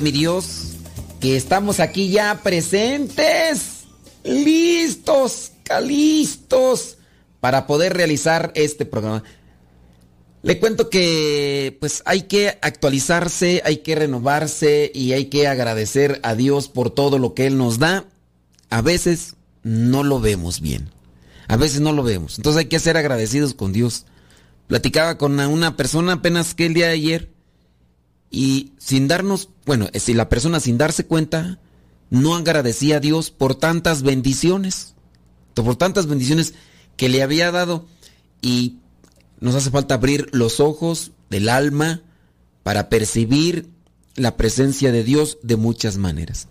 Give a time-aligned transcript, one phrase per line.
[0.00, 0.72] Mi Dios,
[1.20, 3.84] que estamos aquí ya presentes,
[4.24, 6.98] listos, calistos,
[7.40, 9.22] para poder realizar este programa.
[10.42, 16.34] Le cuento que pues hay que actualizarse, hay que renovarse y hay que agradecer a
[16.34, 18.04] Dios por todo lo que Él nos da.
[18.68, 20.90] A veces no lo vemos bien.
[21.48, 22.38] A veces no lo vemos.
[22.38, 24.06] Entonces hay que ser agradecidos con Dios.
[24.66, 27.33] Platicaba con una persona apenas que el día de ayer
[28.30, 31.58] y sin darnos, bueno, si la persona sin darse cuenta
[32.10, 34.94] no agradecía a Dios por tantas bendiciones,
[35.54, 36.54] por tantas bendiciones
[36.96, 37.86] que le había dado
[38.42, 38.78] y
[39.40, 42.02] nos hace falta abrir los ojos del alma
[42.62, 43.68] para percibir
[44.16, 46.48] la presencia de Dios de muchas maneras.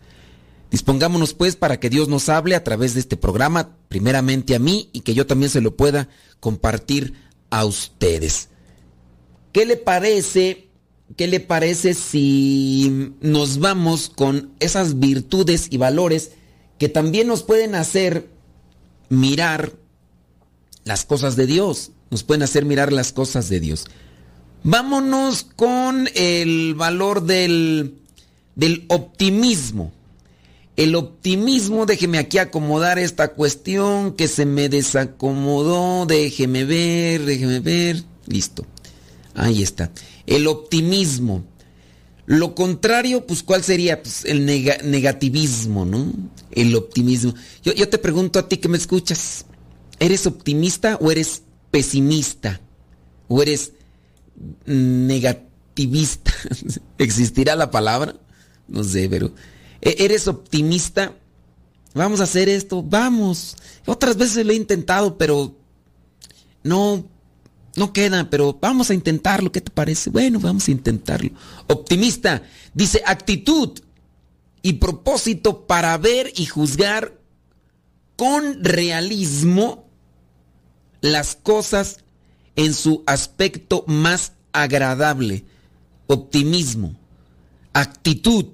[0.72, 4.90] Dispongámonos pues para que Dios nos hable a través de este programa, primeramente a mí
[4.92, 6.10] y que yo también se lo pueda
[6.40, 7.14] compartir
[7.52, 8.50] a ustedes.
[9.52, 10.70] ¿Qué le parece?
[11.16, 16.32] ¿Qué le parece si nos vamos con esas virtudes y valores
[16.80, 18.30] que también nos pueden hacer
[19.10, 19.74] mirar
[20.86, 21.92] las cosas de Dios?
[22.10, 23.86] Nos pueden hacer mirar las cosas de Dios.
[24.64, 28.00] Vámonos con el valor del,
[28.56, 29.92] del optimismo.
[30.76, 38.04] El optimismo, déjeme aquí acomodar esta cuestión que se me desacomodó, déjeme ver, déjeme ver,
[38.26, 38.66] listo.
[39.36, 39.92] Ahí está.
[40.26, 41.44] El optimismo.
[42.26, 44.02] Lo contrario, pues, ¿cuál sería?
[44.02, 46.12] Pues el nega- negativismo, ¿no?
[46.52, 47.34] El optimismo.
[47.64, 49.46] Yo, yo te pregunto a ti que me escuchas,
[50.00, 52.62] ¿eres optimista o eres pesimista?
[53.28, 53.74] ¿O eres
[54.66, 56.32] negativista?
[56.98, 58.16] ¿Existirá la palabra?
[58.68, 59.34] No sé, pero...
[59.82, 61.14] ¿e- ¿Eres optimista?
[61.94, 63.56] Vamos a hacer esto, vamos.
[63.86, 65.56] Otras veces lo he intentado, pero
[66.64, 67.06] no,
[67.76, 69.52] no queda, pero vamos a intentarlo.
[69.52, 70.10] ¿Qué te parece?
[70.10, 71.32] Bueno, vamos a intentarlo.
[71.68, 72.44] Optimista,
[72.74, 73.80] dice actitud
[74.62, 77.20] y propósito para ver y juzgar
[78.16, 79.88] con realismo
[81.02, 81.98] las cosas
[82.56, 85.44] en su aspecto más agradable.
[86.08, 86.96] Optimismo,
[87.74, 88.46] actitud,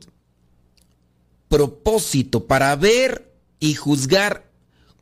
[1.49, 4.49] propósito para ver y juzgar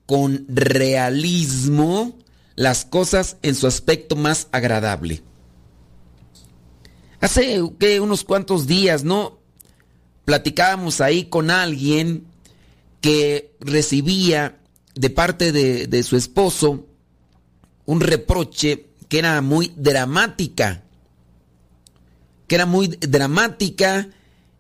[0.08, 2.18] con realismo
[2.58, 5.24] las cosas en su aspecto más agradable.
[7.22, 8.02] Hace ¿qué?
[8.02, 9.40] unos cuantos días, ¿no?
[10.26, 12.26] Platicábamos ahí con alguien
[13.00, 14.60] que recibía
[14.96, 16.86] de parte de, de su esposo
[17.86, 20.84] un reproche que era muy dramática.
[22.48, 24.10] Que era muy dramática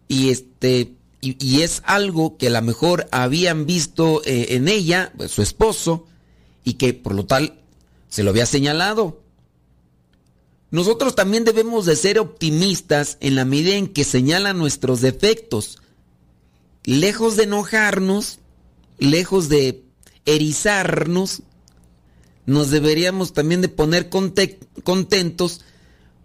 [0.07, 5.31] y este y, es algo que a lo mejor habían visto eh, en ella, pues,
[5.31, 6.05] su esposo,
[6.63, 7.59] y que por lo tal
[8.09, 9.21] se lo había señalado.
[10.69, 15.79] Nosotros también debemos de ser optimistas en la medida en que señalan nuestros defectos.
[16.83, 18.39] Lejos de enojarnos,
[18.97, 19.83] lejos de
[20.25, 21.43] erizarnos,
[22.45, 25.61] nos deberíamos también de poner contentos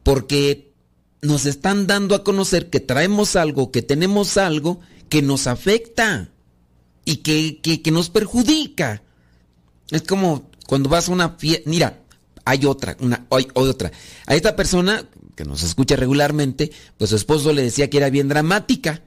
[0.03, 0.73] porque
[1.21, 6.31] nos están dando a conocer que traemos algo, que tenemos algo que nos afecta
[7.05, 9.03] y que, que, nos perjudica.
[9.91, 11.69] Es como cuando vas a una fiesta.
[11.69, 12.01] Mira,
[12.47, 13.93] hay otra, una, hay, otra.
[14.25, 18.27] A esta persona que nos escucha regularmente, pues su esposo le decía que era bien
[18.29, 19.03] dramática,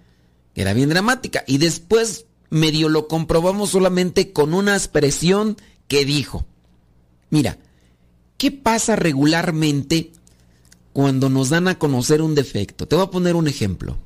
[0.54, 1.44] que era bien dramática.
[1.48, 5.58] Y después medio lo comprobamos solamente con una expresión
[5.88, 6.46] que dijo.
[7.32, 7.58] Mira,
[8.38, 10.12] ¿qué pasa regularmente
[10.94, 12.88] cuando nos dan a conocer un defecto.
[12.88, 13.98] Te voy a poner un ejemplo.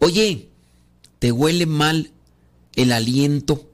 [0.00, 0.48] Oye,
[1.20, 2.10] ¿te huele mal
[2.74, 3.70] el aliento?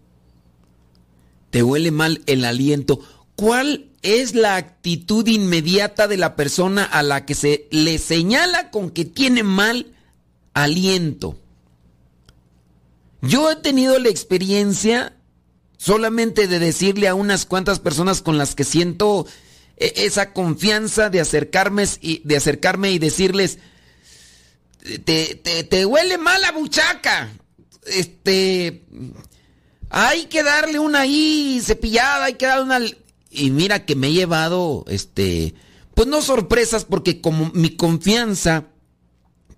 [1.50, 3.00] ¿Te huele mal el aliento?
[3.36, 8.90] ¿Cuál es la actitud inmediata de la persona a la que se le señala con
[8.90, 9.94] que tiene mal
[10.54, 11.38] aliento?
[13.22, 15.16] Yo he tenido la experiencia
[15.76, 19.26] solamente de decirle a unas cuantas personas con las que siento
[19.76, 23.58] e, esa confianza de acercarme y, de acercarme y decirles,
[25.04, 27.30] te, te, huele mal la buchaca.
[27.86, 28.84] Este,
[29.90, 32.80] hay que darle una ahí cepillada, hay que darle una...
[33.32, 35.54] Y mira que me he llevado, este,
[35.94, 38.64] pues no sorpresas porque como mi confianza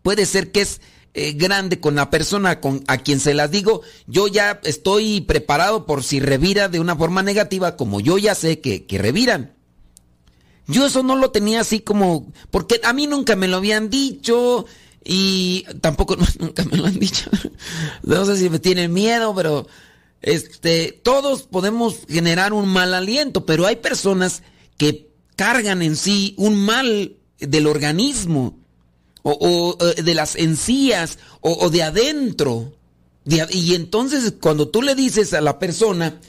[0.03, 0.81] puede ser que es
[1.15, 5.87] eh, grande con la persona con, a quien se las digo, yo ya estoy preparado
[5.87, 9.55] por si revira de una forma negativa, como yo ya sé que, que reviran.
[10.67, 14.65] Yo eso no lo tenía así como, porque a mí nunca me lo habían dicho
[15.05, 17.31] y tampoco nunca me lo han dicho.
[18.03, 19.67] No sé si me tienen miedo, pero
[20.23, 24.43] este, todos podemos generar un mal aliento, pero hay personas
[24.79, 28.59] que cargan en sí un mal del organismo
[29.23, 32.73] o, eh, de las encías o, de adentro.
[33.25, 36.21] y entonces cuando tú le dices a la persona,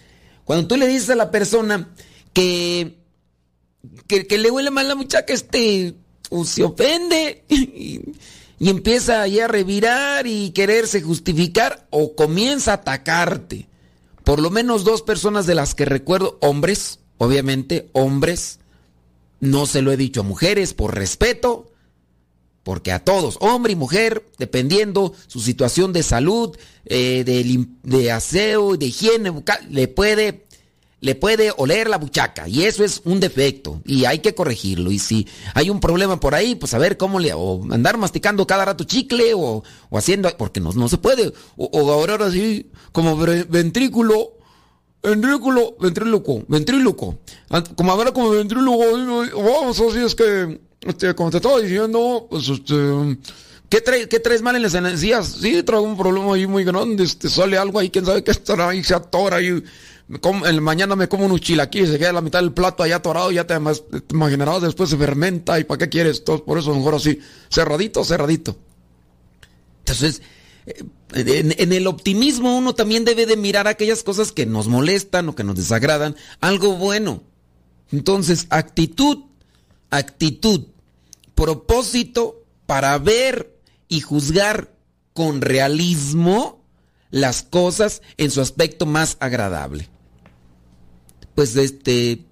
[0.44, 1.90] cuando tú le dices a la persona
[2.34, 3.04] que
[4.08, 5.96] que, le huele mal la muchacha, este,
[6.46, 8.02] se ofende y,
[8.60, 13.68] empieza ahí a revirar y quererse justificar o comienza a atacarte.
[14.24, 18.60] Por lo menos dos personas de las que recuerdo, hombres, obviamente, hombres,
[19.40, 21.72] no se lo he dicho a mujeres por respeto,
[22.64, 28.78] porque a todos, hombre y mujer, dependiendo su situación de salud, eh, de, de, aseo,
[28.78, 29.34] de higiene
[29.70, 30.46] le puede
[31.04, 34.90] le puede oler la buchaca y eso es un defecto y hay que corregirlo.
[34.90, 37.34] Y si hay un problema por ahí, pues a ver cómo le...
[37.34, 40.30] o andar masticando cada rato chicle o, o haciendo...
[40.38, 41.34] porque no, no se puede.
[41.58, 44.38] O, o ahora así como ventrículo.
[45.04, 47.20] Ventrículo, ventríloco, ventríloco.
[47.76, 48.80] Como ahora como ventríloco,
[49.44, 53.18] vamos, así es que, este, como te estaba diciendo, pues este...
[53.68, 55.28] ¿Qué, ¿Qué traes mal en las encías?
[55.42, 58.70] Sí, traigo un problema ahí muy grande, este, sale algo ahí, quién sabe qué estará
[58.70, 59.64] ahí, se atora ahí
[60.46, 63.48] el mañana me como unos chilaquiles, se queda la mitad del plato allá atorado, ya
[63.48, 63.56] te,
[64.12, 66.24] imaginarás, después se fermenta y ¿para qué quieres?
[66.24, 68.58] Todo, por eso mejor así, cerradito, cerradito.
[69.80, 70.22] Entonces,
[70.66, 75.30] eh, en, en, el optimismo uno también debe de mirar aquellas cosas que nos molestan
[75.30, 77.24] o que nos desagradan, algo bueno.
[77.92, 79.20] Entonces, actitud,
[79.90, 80.68] actitud,
[81.36, 84.74] propósito para ver y juzgar
[85.14, 86.64] con realismo
[87.12, 89.93] las cosas en su aspecto más agradable
[91.36, 92.26] pues este,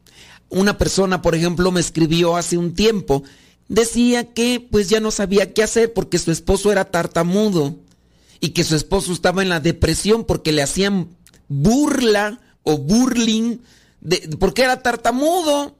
[0.49, 3.23] una persona, por ejemplo, me escribió hace un tiempo,
[3.67, 7.77] decía que pues ya no sabía qué hacer porque su esposo era tartamudo
[8.39, 11.09] y que su esposo estaba en la depresión porque le hacían
[11.47, 13.59] burla o burling
[14.39, 15.75] porque era tartamudo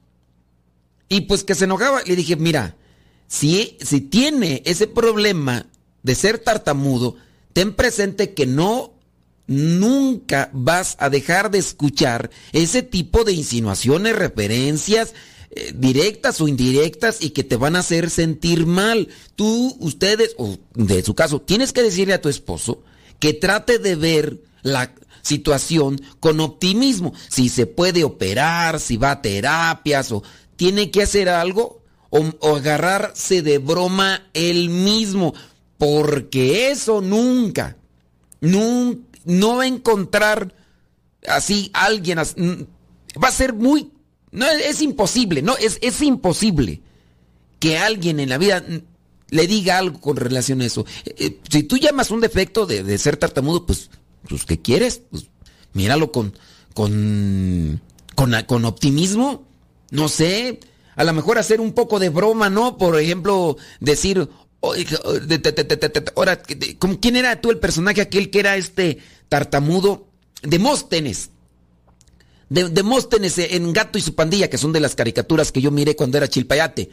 [1.09, 2.01] y pues que se enojaba.
[2.05, 2.75] Le dije, mira,
[3.27, 5.65] si, si tiene ese problema
[6.03, 7.15] de ser tartamudo,
[7.53, 8.93] ten presente que no
[9.51, 15.13] nunca vas a dejar de escuchar ese tipo de insinuaciones, referencias
[15.51, 19.09] eh, directas o indirectas y que te van a hacer sentir mal.
[19.35, 22.81] Tú, ustedes, o de su caso, tienes que decirle a tu esposo
[23.19, 27.13] que trate de ver la situación con optimismo.
[27.27, 30.23] Si se puede operar, si va a terapias o
[30.55, 35.33] tiene que hacer algo o, agarrarse de broma él mismo.
[35.77, 37.75] Porque eso nunca,
[38.39, 40.53] nunca, no a encontrar
[41.27, 42.17] así alguien.
[42.19, 43.91] va a ser muy...
[44.31, 46.81] No, es imposible, no, es, es imposible
[47.59, 48.63] que alguien en la vida
[49.29, 50.85] le diga algo con relación a eso.
[51.05, 53.89] Eh, eh, si tú llamas un defecto de, ser tartamudo, pues,
[54.27, 55.01] pues ¿qué quieres?
[55.09, 55.27] Pues
[55.73, 56.33] míralo con,
[56.73, 57.81] con,
[58.15, 59.43] con, optimismo.
[59.89, 60.59] No sé,
[60.95, 62.77] a lo mejor hacer un poco de broma, ¿no?
[62.77, 64.29] Por ejemplo, decir,
[66.15, 68.99] ahora, ¿quién era tú el personaje aquel que era este
[69.29, 70.07] tartamudo?
[70.43, 71.29] Demóstenes.
[72.49, 75.95] De, Demóstenes en Gato y su pandilla, que son de las caricaturas que yo miré
[75.95, 76.89] cuando era chilpayate.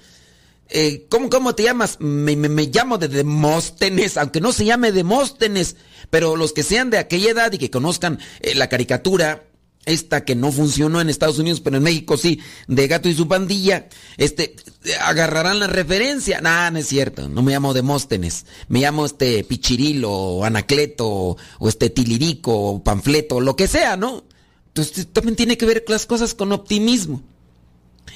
[0.70, 1.98] Eh, ¿cómo, ¿cómo, te llamas?
[1.98, 5.76] Me, me, llamo de Demóstenes, aunque no se llame Demóstenes,
[6.10, 9.47] pero los que sean de aquella edad y que conozcan eh, la caricatura,
[9.88, 13.26] esta que no funcionó en Estados Unidos, pero en México sí, de Gato y su
[13.26, 14.54] pandilla, este,
[15.00, 16.40] agarrarán la referencia.
[16.40, 21.68] Nah, no es cierto, no me llamo Demóstenes, me llamo este Pichirilo, o Anacleto, o
[21.68, 24.24] este Tilirico, o Panfleto, lo que sea, ¿no?
[24.68, 27.22] Entonces también tiene que ver las cosas con optimismo.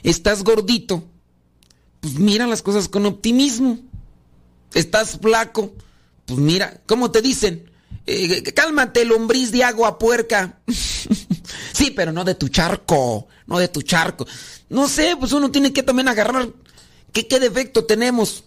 [0.02, 1.09] Estás gordito
[2.02, 3.79] pues mira las cosas con optimismo.
[4.75, 5.73] Estás flaco,
[6.26, 7.71] pues mira, ¿cómo te dicen?
[8.07, 10.59] Eh, cálmate, lombriz de agua puerca.
[11.73, 14.27] sí, pero no de tu charco, no de tu charco.
[14.69, 16.49] No sé, pues uno tiene que también agarrar
[17.13, 18.45] qué, defecto tenemos.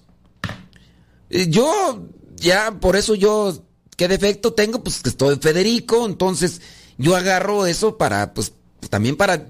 [1.30, 3.64] Eh, yo, ya, por eso yo,
[3.98, 4.84] ¿qué defecto tengo?
[4.84, 6.62] Pues que estoy Federico, entonces
[6.98, 8.54] yo agarro eso para, pues,
[8.90, 9.46] también para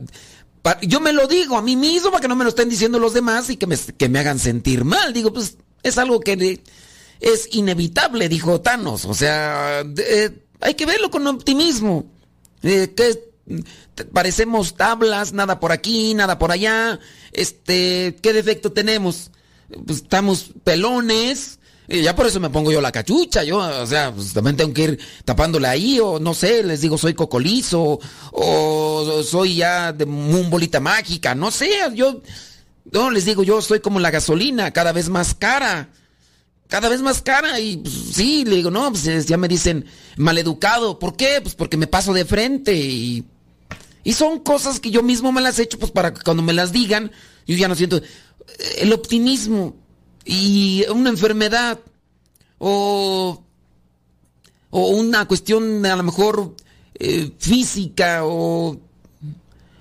[0.81, 3.13] yo me lo digo a mí mismo para que no me lo estén diciendo los
[3.13, 5.13] demás y que me, que me hagan sentir mal.
[5.13, 6.61] Digo, pues es algo que
[7.19, 9.05] es inevitable, dijo Thanos.
[9.05, 12.05] O sea, eh, hay que verlo con optimismo.
[12.63, 13.34] Eh, que
[14.11, 16.99] parecemos tablas, nada por aquí, nada por allá.
[17.31, 19.31] Este, ¿qué defecto tenemos?
[19.85, 24.11] Pues estamos pelones, y ya por eso me pongo yo la cachucha, yo, o sea,
[24.11, 27.99] pues también tengo que ir tapándola ahí, o no sé, les digo, soy cocolizo,
[28.31, 32.21] o soy ya de un bolita mágica, no sé, yo,
[32.91, 35.89] no, les digo, yo soy como la gasolina, cada vez más cara,
[36.67, 39.85] cada vez más cara, y pues, sí, le digo, no, pues ya me dicen
[40.17, 41.39] maleducado, ¿por qué?
[41.41, 43.23] Pues porque me paso de frente, y,
[44.05, 46.53] y son cosas que yo mismo me las he hecho, pues para que cuando me
[46.53, 47.11] las digan,
[47.47, 48.01] yo ya no siento
[48.77, 49.75] el optimismo
[50.23, 51.79] y una enfermedad
[52.59, 53.43] o,
[54.69, 56.55] o una cuestión a lo mejor
[56.93, 58.79] eh, física o,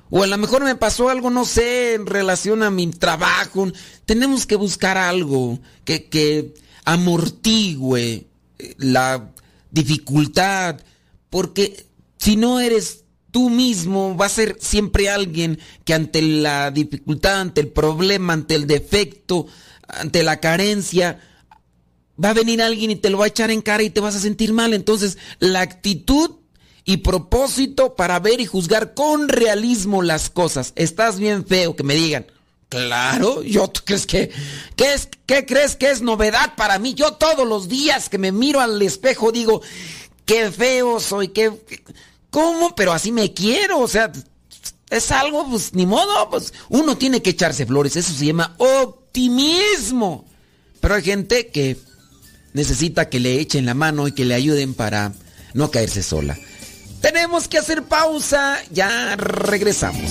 [0.09, 3.71] o a lo mejor me pasó algo, no sé, en relación a mi trabajo.
[4.07, 6.54] Tenemos que buscar algo que, que
[6.87, 8.26] amortigue
[8.78, 9.31] la
[9.71, 10.81] dificultad,
[11.28, 13.03] porque si no eres
[13.34, 18.54] tú mismo, va a ser siempre alguien que ante la dificultad, ante el problema, ante
[18.54, 19.48] el defecto,
[19.88, 21.18] ante la carencia,
[22.22, 24.14] va a venir alguien y te lo va a echar en cara y te vas
[24.14, 24.72] a sentir mal.
[24.72, 26.30] Entonces, la actitud
[26.84, 30.72] y propósito para ver y juzgar con realismo las cosas.
[30.76, 32.26] Estás bien feo que me digan.
[32.68, 34.30] Claro, yo crees que
[34.76, 36.94] ¿qué es qué crees que es novedad para mí?
[36.94, 39.60] Yo todos los días que me miro al espejo digo,
[40.24, 41.50] qué feo soy, qué
[42.34, 42.74] ¿Cómo?
[42.74, 44.10] Pero así me quiero, o sea,
[44.90, 50.24] es algo pues ni modo, pues uno tiene que echarse flores, eso se llama optimismo.
[50.80, 51.76] Pero hay gente que
[52.52, 55.12] necesita que le echen la mano y que le ayuden para
[55.52, 56.36] no caerse sola.
[57.00, 60.10] Tenemos que hacer pausa, ya regresamos.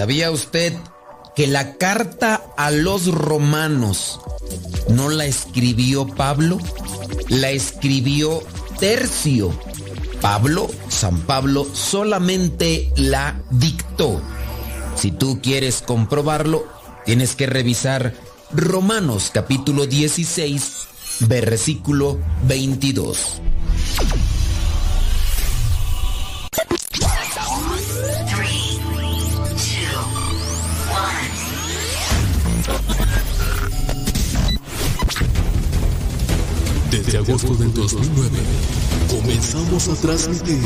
[0.00, 0.72] ¿Sabía usted
[1.36, 4.18] que la carta a los romanos
[4.88, 6.56] no la escribió Pablo?
[7.28, 8.42] La escribió
[8.78, 9.52] Tercio.
[10.22, 14.22] Pablo, San Pablo, solamente la dictó.
[14.96, 16.66] Si tú quieres comprobarlo,
[17.04, 18.14] tienes que revisar
[18.52, 20.76] Romanos capítulo 16,
[21.28, 23.42] versículo 22.
[37.04, 38.30] Desde agosto del 2009
[39.08, 40.60] comenzamos a transmitir.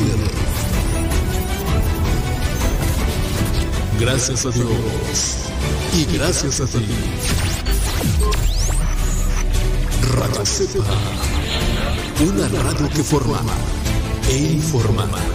[3.99, 5.37] Gracias a Dios
[5.97, 6.85] y gracias a ti.
[10.13, 10.83] Radio Cepa,
[12.19, 13.41] una radio que forma
[14.29, 15.34] e informa.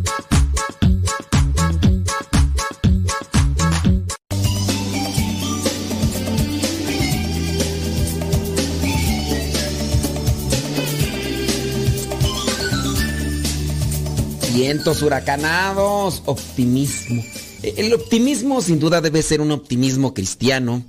[14.53, 17.23] Vientos huracanados, optimismo.
[17.63, 20.83] E, El optimismo sin duda debe ser un optimismo cristiano.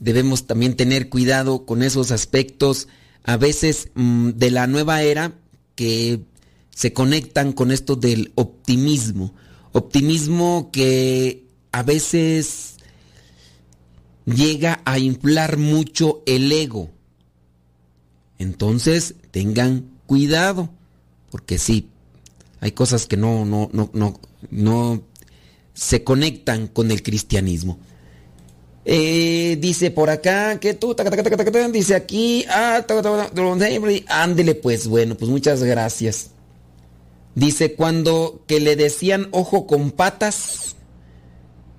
[0.00, 2.88] Debemos también tener cuidado con esos aspectos
[3.24, 5.32] a veces mm, de la nueva era
[5.74, 6.20] que
[6.70, 9.34] se conectan con esto del optimismo.
[9.72, 12.76] Optimismo que a veces
[14.26, 16.90] llega a inflar mucho el ego.
[18.38, 20.68] Entonces tengan cuidado,
[21.30, 21.88] porque sí,
[22.64, 24.18] hay cosas que no, no, no, no,
[24.50, 25.02] no
[25.74, 27.78] se conectan con el cristianismo.
[28.86, 30.96] Eh, dice por acá que tú,
[31.70, 32.82] dice aquí, ah,
[34.08, 36.30] ándele pues, bueno, pues muchas gracias.
[37.34, 40.76] Dice cuando que le decían ojo con patas,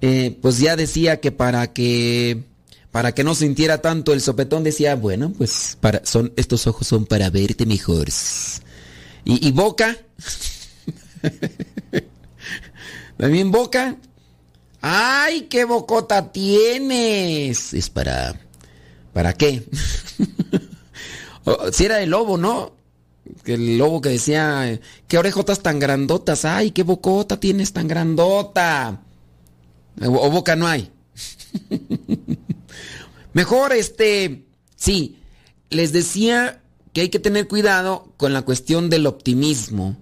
[0.01, 2.43] eh, pues ya decía que para que
[2.91, 7.31] para que no sintiera tanto el sopetón decía, bueno, pues son estos ojos son para
[7.31, 8.07] verte mejor.
[9.27, 9.97] Y boca,
[13.17, 13.97] también boca.
[14.81, 17.73] ¡Ay, qué bocota tienes!
[17.73, 18.39] Es para...
[19.13, 19.63] ¿Para qué?
[21.71, 22.73] si era el lobo, ¿no?
[23.45, 26.45] El lobo que decía, ¿qué orejotas tan grandotas?
[26.45, 29.01] ¡Ay, qué bocota tienes tan grandota!
[30.01, 30.91] O boca no hay.
[33.33, 35.17] Mejor este, sí,
[35.69, 36.61] les decía
[36.93, 39.97] que hay que tener cuidado con la cuestión del optimismo.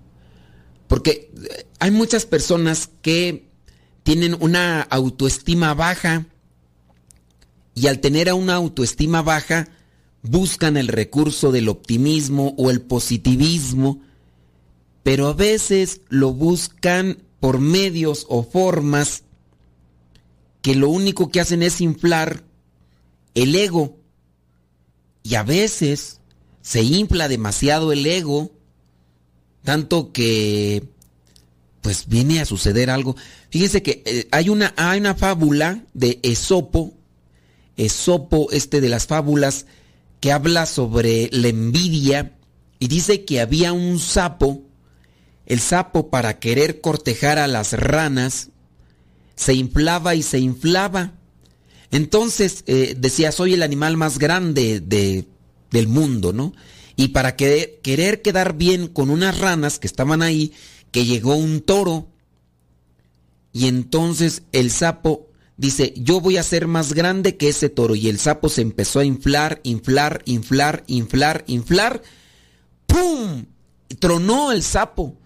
[0.93, 1.31] Porque
[1.79, 3.49] hay muchas personas que
[4.03, 6.27] tienen una autoestima baja
[7.73, 9.69] y al tener una autoestima baja
[10.21, 14.03] buscan el recurso del optimismo o el positivismo,
[15.01, 19.23] pero a veces lo buscan por medios o formas
[20.61, 22.43] que lo único que hacen es inflar
[23.33, 23.97] el ego.
[25.23, 26.19] Y a veces
[26.61, 28.51] se infla demasiado el ego,
[29.63, 30.83] tanto que
[31.81, 33.15] pues viene a suceder algo.
[33.49, 36.93] Fíjense que eh, hay, una, hay una fábula de Esopo,
[37.75, 39.65] Esopo, este de las fábulas,
[40.21, 42.37] que habla sobre la envidia
[42.79, 44.63] y dice que había un sapo,
[45.45, 48.49] el sapo para querer cortejar a las ranas,
[49.35, 51.13] se inflaba y se inflaba.
[51.91, 55.27] Entonces eh, decía, soy el animal más grande de,
[55.71, 56.53] del mundo, ¿no?
[56.95, 60.53] Y para que, querer quedar bien con unas ranas que estaban ahí,
[60.91, 62.07] que llegó un toro.
[63.51, 65.27] Y entonces el sapo
[65.57, 67.95] dice, yo voy a ser más grande que ese toro.
[67.95, 72.01] Y el sapo se empezó a inflar, inflar, inflar, inflar, inflar.
[72.85, 73.45] ¡Pum!
[73.89, 75.17] Y tronó el sapo.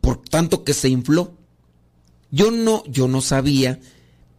[0.00, 1.34] Por tanto que se infló.
[2.30, 3.80] Yo no, yo no sabía,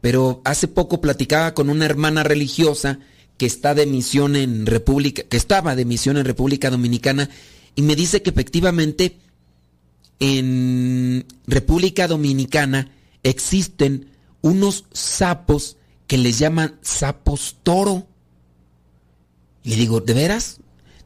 [0.01, 2.99] pero hace poco platicaba con una hermana religiosa
[3.39, 7.30] que está de misión en República, que estaba de misión en República Dominicana,
[7.75, 9.17] y me dice que efectivamente
[10.19, 12.91] en República Dominicana
[13.23, 14.10] existen
[14.41, 18.08] unos sapos que les llaman sapos toro.
[19.63, 20.60] Y le digo, ¿de veras?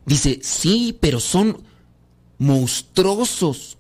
[0.06, 1.62] Dice, sí, pero son
[2.40, 3.78] monstruosos.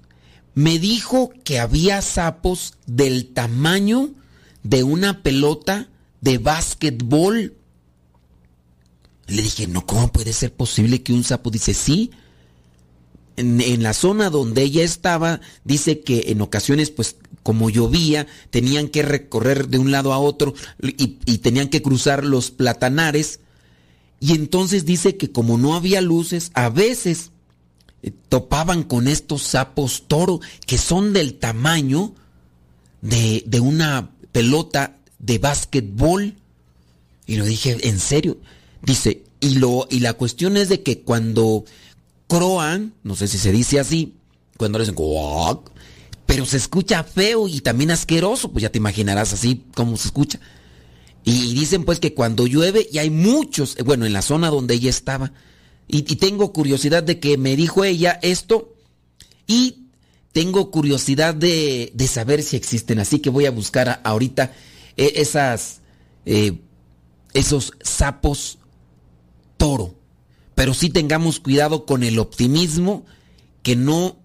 [0.53, 4.11] Me dijo que había sapos del tamaño
[4.61, 5.89] de una pelota
[6.21, 7.55] de básquetbol.
[9.27, 11.49] Le dije, no, ¿cómo puede ser posible que un sapo?
[11.49, 12.11] Dice, sí,
[13.37, 19.01] en, la zona donde ella estaba, dice que en ocasiones, pues como llovía, tenían que
[19.01, 23.39] recorrer de un lado a otro y, y, tenían que cruzar los platanares.
[24.19, 27.31] Y entonces dice que como no había luces, a veces
[28.01, 32.13] eh, topaban con estos sapos toro que son del tamaño
[33.01, 36.35] de, de una pelota de básquetbol.
[37.25, 38.37] Y lo dije, ¿en serio?
[38.83, 41.63] Dice, y, lo, y la cuestión es de que cuando
[42.27, 44.15] croan, no sé si se dice así,
[44.57, 45.71] cuando le dicen "Cuac",
[46.25, 50.39] pero se escucha feo y también asqueroso, pues ya te imaginarás así como se escucha.
[51.23, 54.73] Y dicen pues que cuando llueve, y hay muchos, eh, bueno, en la zona donde
[54.73, 55.31] ella estaba,
[55.87, 58.73] y, tengo curiosidad de que me dijo ella esto,
[59.47, 59.83] y
[60.31, 64.53] tengo curiosidad de, de saber si existen, así que voy a buscar ahorita
[64.97, 65.81] eh, esas,
[66.25, 66.53] eh,
[67.33, 68.57] esos sapos
[69.57, 69.95] toro.
[70.55, 73.05] Pero sí tengamos cuidado con el optimismo,
[73.63, 74.17] que no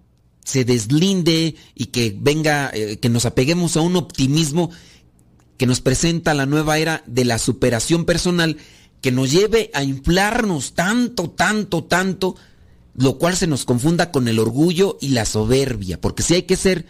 [0.43, 4.71] se deslinde y que venga, eh, que nos apeguemos a un optimismo
[5.57, 8.57] que nos presenta la nueva era de la superación personal,
[9.01, 12.35] que nos lleve a inflarnos tanto, tanto, tanto,
[12.95, 16.55] lo cual se nos confunda con el orgullo y la soberbia, porque sí hay que
[16.55, 16.85] ser,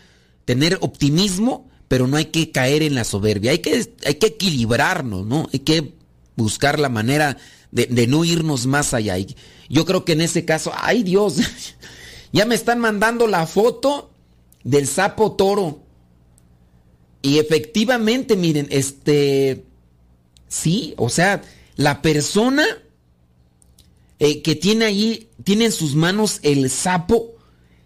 [0.46, 5.26] tener optimismo, pero no hay que caer en la soberbia, hay que, hay que equilibrarnos,
[5.26, 5.50] ¿no?
[5.52, 5.96] Hay que
[6.36, 7.38] buscar la manera
[7.72, 9.18] de, no irnos más allá.
[9.18, 9.36] Y
[9.70, 11.38] yo creo que en ese caso, ay Dios,
[12.32, 14.12] ya me están mandando la foto
[14.64, 15.84] del sapo toro.
[17.22, 19.66] Y efectivamente, miren, este,
[20.48, 21.42] sí, o sea,
[21.76, 22.66] la persona
[24.20, 27.36] eh, que tiene ahí, tiene en sus manos el sapo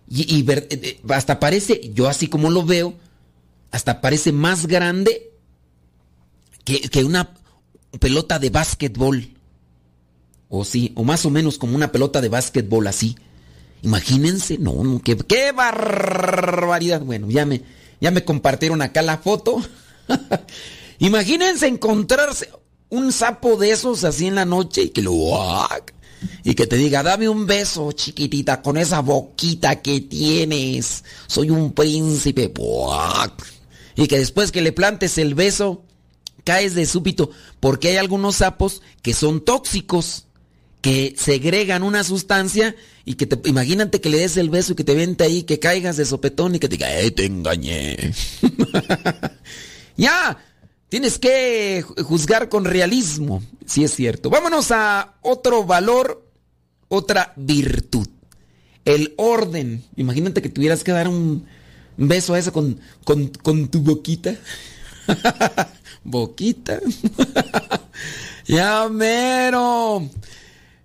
[0.10, 2.93] y, eh, eh, hasta parece, yo así como lo veo,
[3.72, 5.32] hasta parece más grande
[6.63, 7.34] que, que una
[8.00, 9.34] pelota de básquetbol.
[10.49, 13.15] O sí, o más o menos como una pelota de básquetbol así.
[13.82, 17.01] Imagínense, no, no, qué, qué barbaridad.
[17.01, 17.62] Bueno, ya me,
[17.99, 19.62] ya me compartieron acá la foto.
[20.99, 22.49] Imagínense encontrarse
[22.89, 25.13] un sapo de esos así en la noche y que lo
[26.43, 31.03] y que te diga, dame un beso, chiquitita, con esa boquita que tienes.
[31.27, 32.51] Soy un príncipe.
[33.95, 35.84] Y que después que le plantes el beso,
[36.43, 37.29] caes de súbito,
[37.60, 40.25] porque hay algunos sapos que son tóxicos,
[40.84, 44.84] que segregan una sustancia y que te, imagínate que le des el beso y que
[44.84, 48.13] te vente ahí, que caigas de sopetón y que te diga, eh, te engañé.
[49.98, 50.38] ya,
[50.89, 54.30] tienes que ju- juzgar con realismo, si es cierto.
[54.30, 56.28] Vámonos a otro valor,
[56.89, 58.08] otra virtud.
[58.84, 59.86] El orden.
[59.96, 61.46] Imagínate que tuvieras que dar un
[61.96, 64.36] beso a eso con, con, con tu boquita.
[66.04, 66.80] boquita.
[68.48, 70.10] ya mero.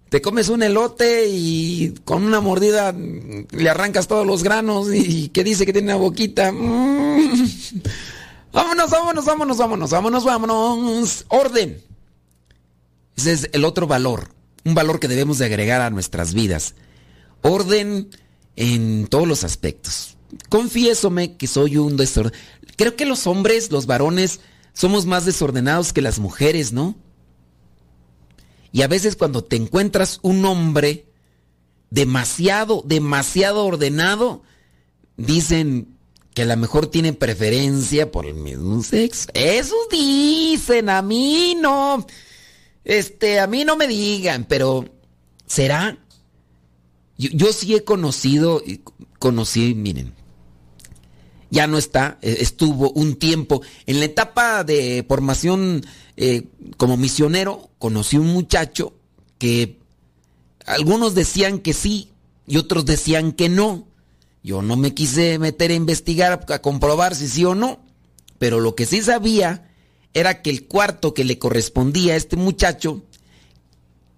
[0.08, 5.44] Te comes un elote y con una mordida le arrancas todos los granos y que
[5.44, 6.50] dice que tiene una boquita.
[6.52, 7.82] Mm.
[8.52, 11.24] Vámonos, vámonos, vámonos, vámonos, vámonos, vámonos.
[11.28, 11.82] Orden.
[13.16, 14.28] Ese es el otro valor.
[14.64, 16.74] Un valor que debemos de agregar a nuestras vidas.
[17.42, 18.08] Orden
[18.56, 20.16] en todos los aspectos.
[20.48, 22.42] Confiésome que soy un desordenado.
[22.76, 24.40] Creo que los hombres, los varones,
[24.72, 26.96] somos más desordenados que las mujeres, ¿no?
[28.72, 31.06] Y a veces cuando te encuentras un hombre
[31.90, 34.42] demasiado, demasiado ordenado,
[35.16, 35.96] dicen
[36.34, 39.28] que a lo mejor tiene preferencia por el mismo sexo.
[39.34, 42.06] Eso dicen, a mí no.
[42.84, 44.84] Este, a mí no me digan, pero
[45.46, 45.98] ¿será?
[47.16, 48.62] Yo, yo sí he conocido,
[49.18, 50.14] conocí, miren,
[51.50, 53.62] ya no está, eh, estuvo un tiempo.
[53.86, 55.84] En la etapa de formación
[56.16, 56.44] eh,
[56.76, 58.94] como misionero, conocí un muchacho
[59.38, 59.78] que
[60.66, 62.10] algunos decían que sí
[62.46, 63.86] y otros decían que no.
[64.42, 67.80] Yo no me quise meter a investigar, a comprobar si sí o no,
[68.38, 69.70] pero lo que sí sabía
[70.14, 73.02] era que el cuarto que le correspondía a este muchacho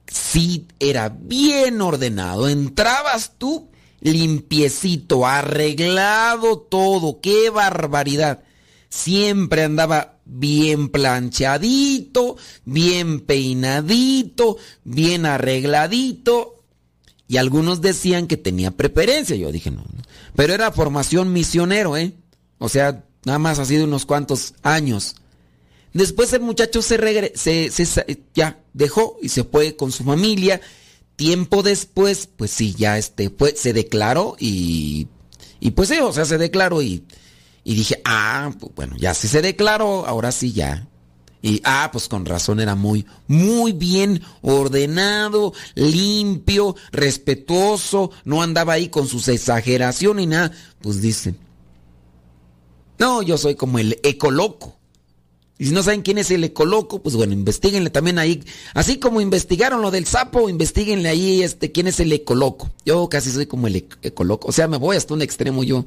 [0.07, 2.49] sí era bien ordenado.
[2.49, 8.43] Entrabas tú limpiecito, arreglado todo, qué barbaridad.
[8.89, 16.65] Siempre andaba bien planchadito, bien peinadito, bien arregladito.
[17.29, 19.37] Y algunos decían que tenía preferencia.
[19.37, 19.85] Yo dije, no.
[20.35, 22.15] Pero era formación misionero, ¿eh?
[22.59, 25.15] O sea, nada más ha sido unos cuantos años.
[25.93, 30.61] Después el muchacho se, regre se, se ya dejó y se fue con su familia.
[31.21, 35.07] Tiempo después, pues sí, ya este fue, se declaró y,
[35.61, 37.05] y pues sí, o sea, se declaró y,
[37.63, 40.89] y dije, ah, pues bueno, ya si se declaró, ahora sí ya.
[41.43, 48.89] Y ah, pues con razón era muy, muy bien ordenado, limpio, respetuoso, no andaba ahí
[48.89, 50.53] con sus exageraciones y nada.
[50.81, 51.37] Pues dicen,
[52.99, 54.80] no, yo soy como el ecoloco.
[55.61, 58.43] Y si no saben quién es el ecoloco, pues bueno, investiguenle también ahí.
[58.73, 62.71] Así como investigaron lo del sapo, investiguenle ahí este, quién es el ecoloco.
[62.87, 64.49] Yo casi soy como el ec- ecoloco.
[64.49, 65.85] O sea, me voy hasta un extremo yo.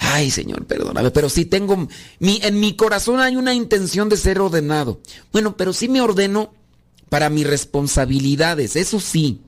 [0.00, 1.86] Ay, señor, perdóname, pero sí tengo.
[2.18, 5.00] Mi, en mi corazón hay una intención de ser ordenado.
[5.30, 6.52] Bueno, pero sí me ordeno
[7.08, 9.40] para mis responsabilidades, eso sí.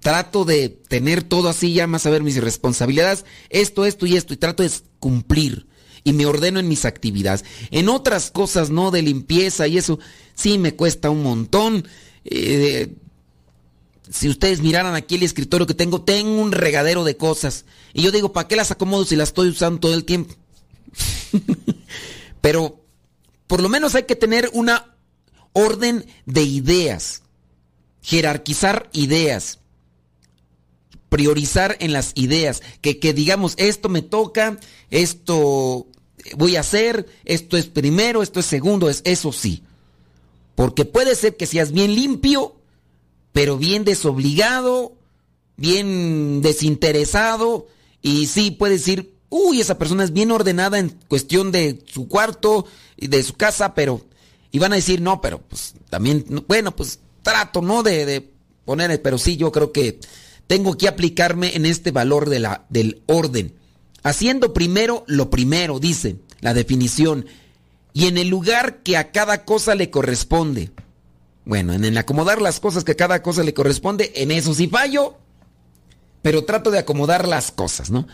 [0.00, 4.32] Trato de tener todo así ya más a ver mis responsabilidades, esto, esto y esto,
[4.32, 5.66] y trato de cumplir.
[6.04, 7.44] Y me ordeno en mis actividades.
[7.70, 9.98] En otras cosas, no de limpieza y eso,
[10.34, 11.86] sí me cuesta un montón.
[12.24, 12.94] Eh,
[14.10, 17.64] si ustedes miraran aquí el escritorio que tengo, tengo un regadero de cosas.
[17.92, 20.34] Y yo digo, ¿para qué las acomodo si las estoy usando todo el tiempo?
[22.40, 22.80] Pero
[23.46, 24.96] por lo menos hay que tener una
[25.52, 27.22] orden de ideas,
[28.02, 29.58] jerarquizar ideas,
[31.08, 34.58] priorizar en las ideas, que, que digamos, esto me toca,
[34.90, 35.86] esto
[36.36, 39.62] voy a hacer, esto es primero, esto es segundo, es eso sí.
[40.54, 42.56] Porque puede ser que seas bien limpio,
[43.32, 44.94] pero bien desobligado,
[45.56, 47.66] bien desinteresado,
[48.02, 52.66] y sí puedes decir, uy, esa persona es bien ordenada en cuestión de su cuarto
[52.96, 54.02] y de su casa, pero...
[54.52, 57.84] Y van a decir, no, pero pues también, bueno, pues trato, ¿no?
[57.84, 58.32] De, de
[58.64, 60.00] poner, pero sí, yo creo que
[60.48, 63.54] tengo que aplicarme en este valor de la, del orden.
[64.02, 67.26] Haciendo primero lo primero, dice la definición,
[67.92, 70.70] y en el lugar que a cada cosa le corresponde.
[71.44, 74.68] Bueno, en el acomodar las cosas que a cada cosa le corresponde, en eso sí
[74.68, 75.16] fallo,
[76.22, 78.06] pero trato de acomodar las cosas, ¿no?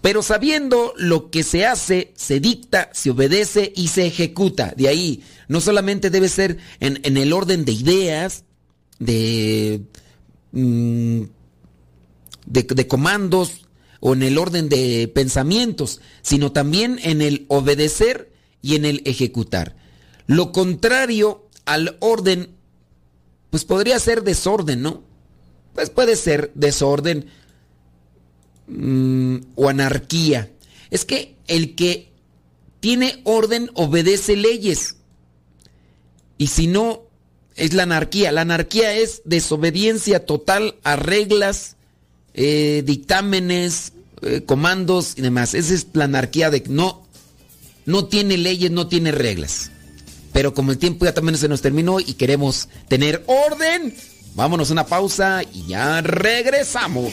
[0.00, 4.72] Pero sabiendo lo que se hace, se dicta, se obedece y se ejecuta.
[4.76, 8.44] De ahí, no solamente debe ser en, el orden de ideas,
[9.00, 9.82] de,
[10.52, 11.22] mm,
[12.46, 13.67] de, de comandos
[14.00, 18.32] o en el orden de pensamientos, sino también en el obedecer
[18.62, 19.76] y en el ejecutar.
[20.26, 22.50] Lo contrario al orden,
[23.50, 25.02] pues podría ser desorden, ¿no?
[25.74, 27.26] Pues puede ser desorden
[28.68, 30.50] Mm, o anarquía.
[30.90, 32.12] Es que el que
[32.80, 34.96] tiene orden obedece leyes.
[36.36, 37.02] Y si no,
[37.56, 38.30] es la anarquía.
[38.30, 41.76] La anarquía es desobediencia total a reglas,
[42.40, 45.54] eh, dictámenes, eh, comandos y demás.
[45.54, 47.02] Esa es la anarquía de no,
[47.84, 49.72] no tiene leyes, no tiene reglas.
[50.32, 53.92] Pero como el tiempo ya también se nos terminó y queremos tener orden,
[54.36, 57.12] vámonos a una pausa y ya regresamos.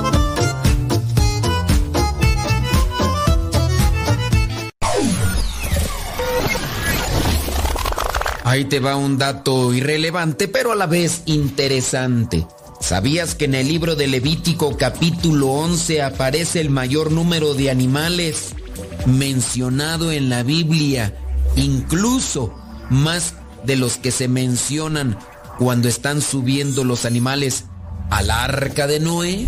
[8.51, 12.45] Ahí te va un dato irrelevante, pero a la vez interesante.
[12.81, 18.49] ¿Sabías que en el libro de Levítico capítulo 11 aparece el mayor número de animales
[19.05, 21.17] mencionado en la Biblia,
[21.55, 22.53] incluso
[22.89, 25.17] más de los que se mencionan
[25.57, 27.63] cuando están subiendo los animales
[28.09, 29.47] al arca de Noé?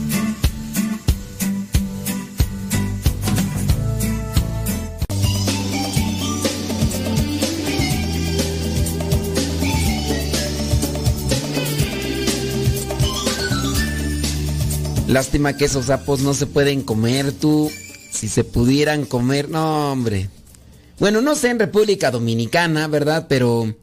[15.11, 17.69] Lástima que esos sapos no se pueden comer, tú.
[18.11, 20.29] Si se pudieran comer, no, hombre.
[20.99, 23.25] Bueno, no sé en República Dominicana, ¿verdad?
[23.27, 23.75] Pero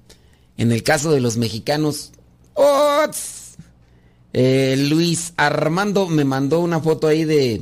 [0.57, 2.13] en el caso de los mexicanos.
[4.33, 7.61] Eh, Luis Armando me mandó una foto ahí de.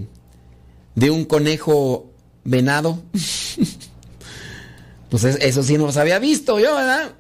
[0.94, 2.12] de un conejo
[2.44, 3.02] venado.
[5.10, 7.16] pues eso sí no los había visto yo, ¿verdad?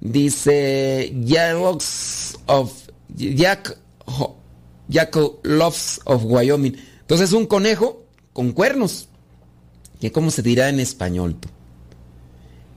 [0.00, 1.14] Dice
[2.46, 2.72] of
[3.14, 3.78] Jack
[4.88, 6.76] Jack Loves of Wyoming.
[7.00, 9.08] Entonces un conejo con cuernos.
[10.00, 11.48] que cómo se dirá en español tú.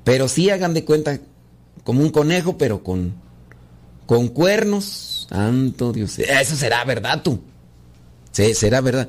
[0.04, 1.20] Pero sí hagan de cuenta
[1.84, 3.16] como un conejo, pero con,
[4.06, 5.28] con cuernos.
[5.30, 6.20] Santo Dios.
[6.20, 7.40] Eso será verdad tú.
[8.32, 9.08] Sí, será verdad.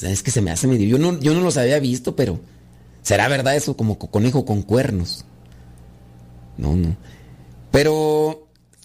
[0.00, 0.86] Es que se me hace medio.
[0.86, 2.40] Yo no, yo no los había visto, pero
[3.02, 5.24] será verdad eso como conejo con cuernos.
[6.56, 6.96] No, no.
[7.70, 8.41] Pero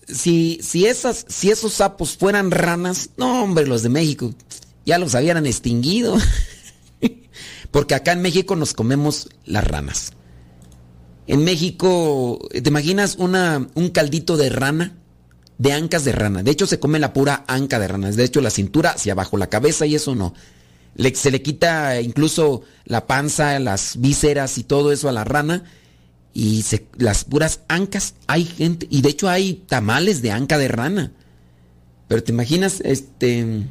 [0.07, 4.33] si, si, esas, si esos sapos fueran ranas, no, hombre, los de México
[4.87, 6.17] ya los habían extinguido.
[7.71, 10.13] Porque acá en México nos comemos las ranas.
[11.27, 14.97] En México, ¿te imaginas una, un caldito de rana?
[15.57, 16.41] De ancas de rana.
[16.41, 18.11] De hecho, se come la pura anca de rana.
[18.11, 20.33] De hecho, la cintura hacia abajo, la cabeza y eso no.
[21.15, 25.65] se le quita incluso la panza, las vísceras y todo eso a la rana.
[26.39, 26.63] Y
[26.99, 28.85] las puras ancas, hay gente.
[28.91, 31.11] Y de hecho, hay tamales de anca de rana.
[32.07, 33.65] Pero te imaginas, este.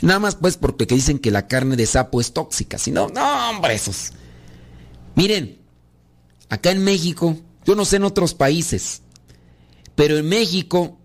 [0.00, 2.78] Nada más pues porque dicen que la carne de sapo es tóxica.
[2.78, 4.12] Si no, no, hombre, esos.
[5.16, 5.58] Miren,
[6.48, 9.02] acá en México, yo no sé en otros países,
[9.94, 10.96] pero en México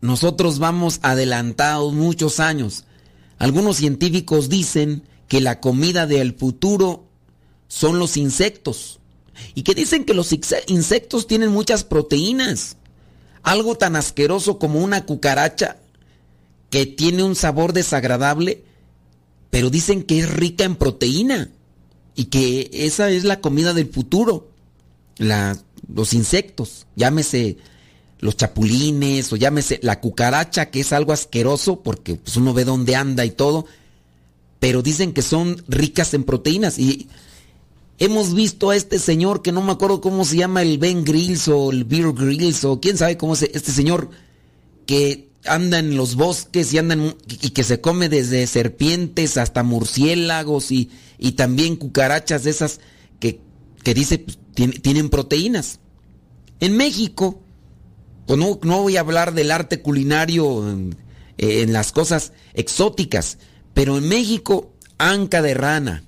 [0.00, 2.84] nosotros vamos adelantados muchos años.
[3.40, 7.08] Algunos científicos dicen que la comida del futuro
[7.66, 8.99] son los insectos.
[9.54, 12.76] Y que dicen que los insectos tienen muchas proteínas.
[13.42, 15.78] Algo tan asqueroso como una cucaracha
[16.70, 18.62] que tiene un sabor desagradable,
[19.50, 21.50] pero dicen que es rica en proteína
[22.14, 24.48] y que esa es la comida del futuro.
[25.18, 27.58] los insectos, llámese
[28.20, 32.94] los chapulines o llámese la cucaracha, que es algo asqueroso porque pues, uno ve dónde
[32.94, 33.66] anda y todo,
[34.58, 37.08] pero dicen que son ricas en proteínas y
[38.00, 41.46] hemos visto a este señor que no me acuerdo cómo se llama, el Ben Grills
[41.46, 44.10] o el Beer Grills o quién sabe cómo se, este señor
[44.86, 50.90] que anda en los bosques y y que se come desde serpientes hasta murciélagos y,
[51.18, 52.80] y también cucarachas de esas
[53.20, 53.40] que,
[53.84, 54.38] que dice pues,
[54.82, 55.78] tienen proteínas.
[56.60, 57.40] En México,
[58.26, 63.38] pues no, voy a hablar del arte culinario en, las cosas exóticas,
[63.72, 66.04] pero en México, anca de rana,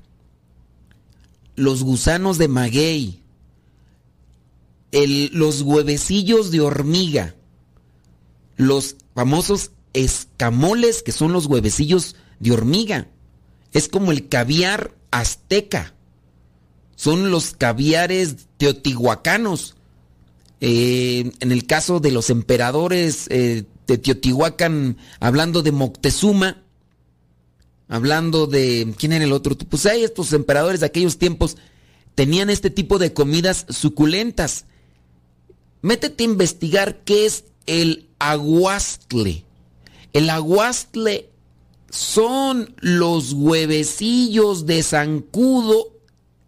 [1.57, 3.23] los gusanos de maguey,
[4.93, 7.35] los huevecillos de hormiga,
[8.57, 13.09] los famosos escamoles, que son los huevecillos de hormiga.
[13.73, 15.95] Es como el caviar azteca.
[16.97, 19.77] Son los caviares teotihuacanos.
[20.61, 26.62] Eh, en el caso de los emperadores eh, de Teotihuacán, hablando de Moctezuma,
[27.93, 28.95] hablando de...
[28.97, 29.55] ¿Quién era el otro?
[29.55, 31.59] Pues hay estos emperadores de aquellos tiempos
[32.15, 34.65] tenían este tipo de comidas suculentas.
[35.83, 39.45] Métete a investigar qué es el aguastle.
[40.15, 41.29] El aguastle
[41.91, 45.93] son los huevecillos de zancudo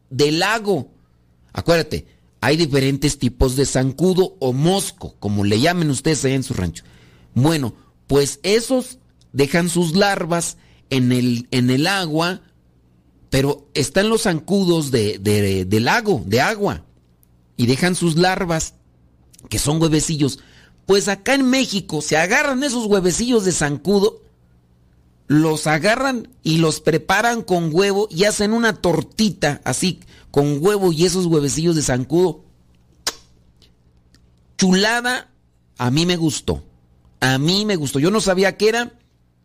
[0.09, 0.93] del lago.
[1.53, 2.07] Acuérdate,
[2.41, 6.85] hay diferentes tipos de zancudo o mosco, como le llamen ustedes ahí en su rancho.
[7.35, 7.75] Bueno,
[8.07, 8.99] pues esos
[9.35, 10.57] dejan sus larvas
[10.91, 12.41] en el, en el agua,
[13.31, 16.85] pero están los zancudos de, de lago, de agua,
[17.57, 18.75] y dejan sus larvas,
[19.49, 20.39] que son huevecillos.
[20.87, 24.23] Pues acá en México se agarran esos huevecillos de zancudo,
[25.27, 31.05] los agarran y los preparan con huevo y hacen una tortita así, con huevo y
[31.05, 32.45] esos huevecillos de zancudo.
[34.59, 35.31] Chulada,
[35.79, 36.63] a mí me gustó.
[37.21, 37.99] A mí me gustó.
[37.99, 38.93] Yo no sabía qué era.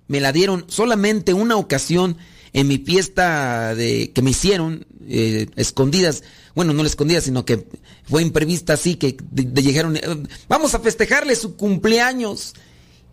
[0.10, 2.18] Me la dieron solamente una ocasión
[2.52, 6.24] en mi fiesta de, que me hicieron, eh, escondidas,
[6.56, 7.68] bueno, no la escondidas, sino que
[8.04, 10.02] fue imprevista así, que llegaron, eh,
[10.50, 12.54] vamos a festejarle su cumpleaños.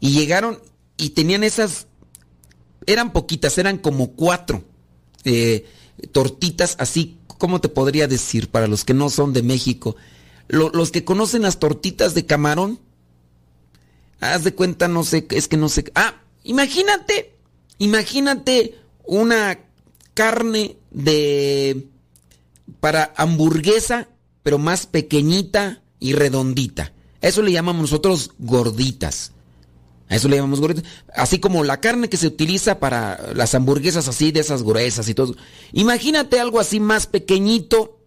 [0.01, 0.61] Y llegaron
[0.97, 1.87] y tenían esas,
[2.87, 4.65] eran poquitas, eran como cuatro
[5.25, 5.65] eh,
[6.13, 9.97] tortitas así, ¿cómo te podría decir para los que no son de México?
[10.49, 12.79] los que conocen las tortitas de camarón,
[14.21, 15.91] haz de cuenta, no sé, es que no sé.
[15.95, 17.37] Ah, imagínate,
[17.79, 19.59] imagínate una
[20.15, 21.89] carne de
[22.81, 24.09] para hamburguesa,
[24.43, 26.93] pero más pequeñita y redondita.
[27.21, 29.33] Eso le llamamos nosotros gorditas.
[30.09, 30.85] A eso le llamamos gorditas.
[31.15, 35.15] Así como la carne que se utiliza para las hamburguesas así, de esas gruesas y
[35.15, 35.35] todo.
[35.73, 38.01] Imagínate algo así más pequeñito,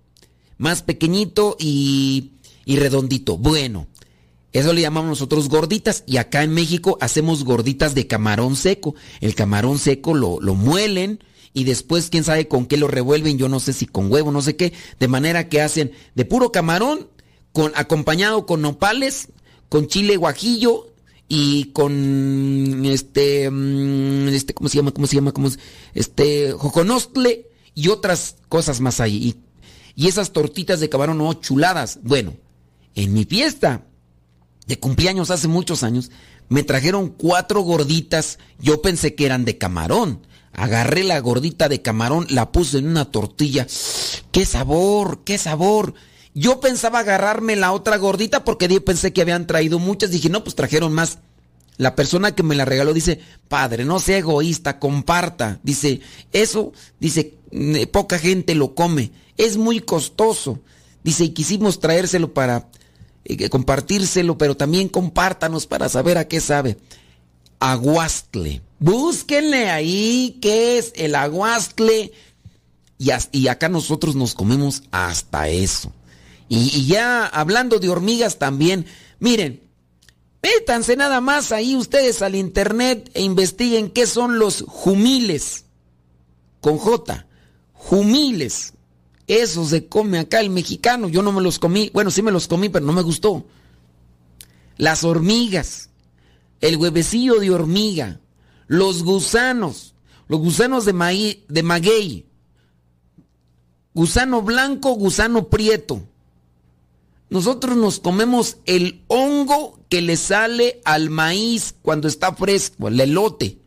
[0.57, 2.31] más pequeñito y,
[2.65, 3.37] y redondito.
[3.37, 3.87] Bueno,
[4.51, 8.95] eso le llamamos nosotros gorditas y acá en México hacemos gorditas de camarón seco.
[9.21, 11.19] El camarón seco lo, lo muelen
[11.53, 14.41] y después quién sabe con qué lo revuelven, yo no sé si con huevo, no
[14.41, 17.07] sé qué, de manera que hacen de puro camarón
[17.51, 19.29] con acompañado con nopales,
[19.67, 20.87] con chile guajillo
[21.27, 25.49] y con este mm, este cómo se llama, cómo se llama, cómo
[25.93, 29.15] este joconostle y otras cosas más ahí.
[29.15, 29.35] Y,
[30.03, 31.99] y esas tortitas de camarón, no, chuladas.
[32.03, 32.33] Bueno,
[32.95, 33.85] en mi fiesta
[34.69, 36.11] de cumpleaños hace muchos años,
[36.47, 38.37] me trajeron cuatro gorditas.
[38.59, 40.27] Yo pensé que eran de camarón.
[40.53, 43.65] Agarré la gordita de camarón, la puse en una tortilla.
[44.31, 45.23] ¡Qué sabor!
[45.25, 45.95] ¡Qué sabor!
[46.35, 50.11] Yo pensaba agarrarme la otra gordita porque yo pensé que habían traído muchas.
[50.11, 51.17] Dije, no, pues trajeron más.
[51.77, 55.59] La persona que me la regaló dice, padre, no sea egoísta, comparta.
[55.63, 56.01] Dice,
[56.31, 57.39] eso, dice,
[57.91, 59.11] poca gente lo come.
[59.35, 60.59] Es muy costoso.
[61.03, 62.69] Dice, y quisimos traérselo para
[63.29, 66.77] eh, compartírselo, pero también compártanos para saber a qué sabe.
[67.59, 68.61] Aguastle.
[68.79, 72.11] Búsquenle ahí qué es el aguastle.
[72.97, 75.93] Y, y acá nosotros nos comemos hasta eso.
[76.49, 78.87] Y, ya hablando de hormigas también,
[79.19, 79.61] miren,
[80.41, 85.65] métanse nada más ahí ustedes al internet e investiguen qué son los jumiles.
[86.59, 87.27] Con J.
[87.73, 88.73] Jumiles.
[89.29, 91.07] Eso se come acá el mexicano.
[91.07, 91.91] Yo no me los comí.
[91.93, 93.45] Bueno, sí me los comí, pero no me gustó.
[94.75, 95.91] Las hormigas.
[96.61, 98.19] El huevecillo de hormiga.
[98.65, 99.93] Los gusanos.
[100.27, 102.25] Los gusanos de, maíz, de maguey.
[103.93, 106.01] Gusano blanco, gusano prieto.
[107.29, 113.59] Nosotros nos comemos el hongo que le sale al maíz cuando está fresco, el elote.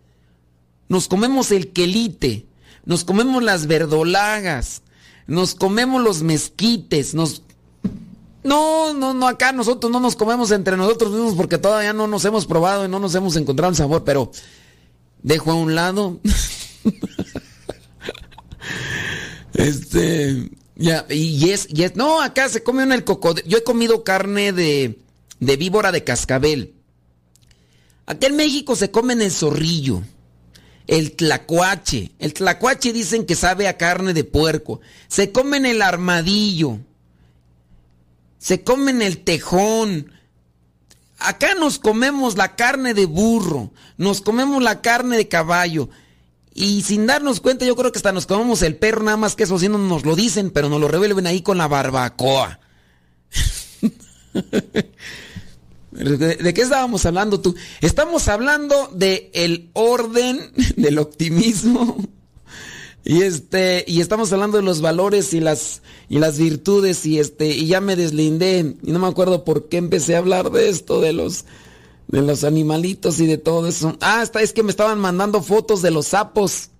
[0.88, 2.46] Nos comemos el quelite,
[2.84, 4.82] nos comemos las verdolagas,
[5.26, 7.42] nos comemos los mezquites, nos...
[8.44, 12.24] No, no, no, acá nosotros no nos comemos entre nosotros mismos porque todavía no nos
[12.24, 14.32] hemos probado y no nos hemos encontrado el sabor, pero
[15.22, 16.18] dejo a un lado.
[19.54, 23.48] este, ya, y es, y es, no, acá se come una el cocodrilo.
[23.48, 24.98] Yo he comido carne de,
[25.38, 26.74] de víbora de cascabel.
[28.06, 30.02] Aquí en México se comen el zorrillo,
[30.86, 32.12] el tlacuache.
[32.18, 34.80] El tlacuache dicen que sabe a carne de puerco.
[35.08, 36.78] Se comen el armadillo.
[38.38, 40.12] Se comen el tejón.
[41.18, 45.88] Acá nos comemos la carne de burro, nos comemos la carne de caballo,
[46.54, 49.44] y sin darnos cuenta, yo creo que hasta nos comemos el perro, nada más que
[49.44, 52.60] eso sí no nos lo dicen, pero nos lo revuelven ahí con la barbacoa.
[55.92, 57.54] ¿De, qué estábamos hablando tú?
[57.82, 61.96] Estamos hablando de el orden, del optimismo.
[63.04, 67.48] Y este, y estamos hablando de los valores y las, y las virtudes, y este,
[67.48, 71.00] y ya me deslindé, y no me acuerdo por qué empecé a hablar de esto,
[71.00, 71.44] de los,
[72.06, 73.96] de los animalitos y de todo eso.
[74.00, 76.70] Ah, está, es que me estaban mandando fotos de los sapos.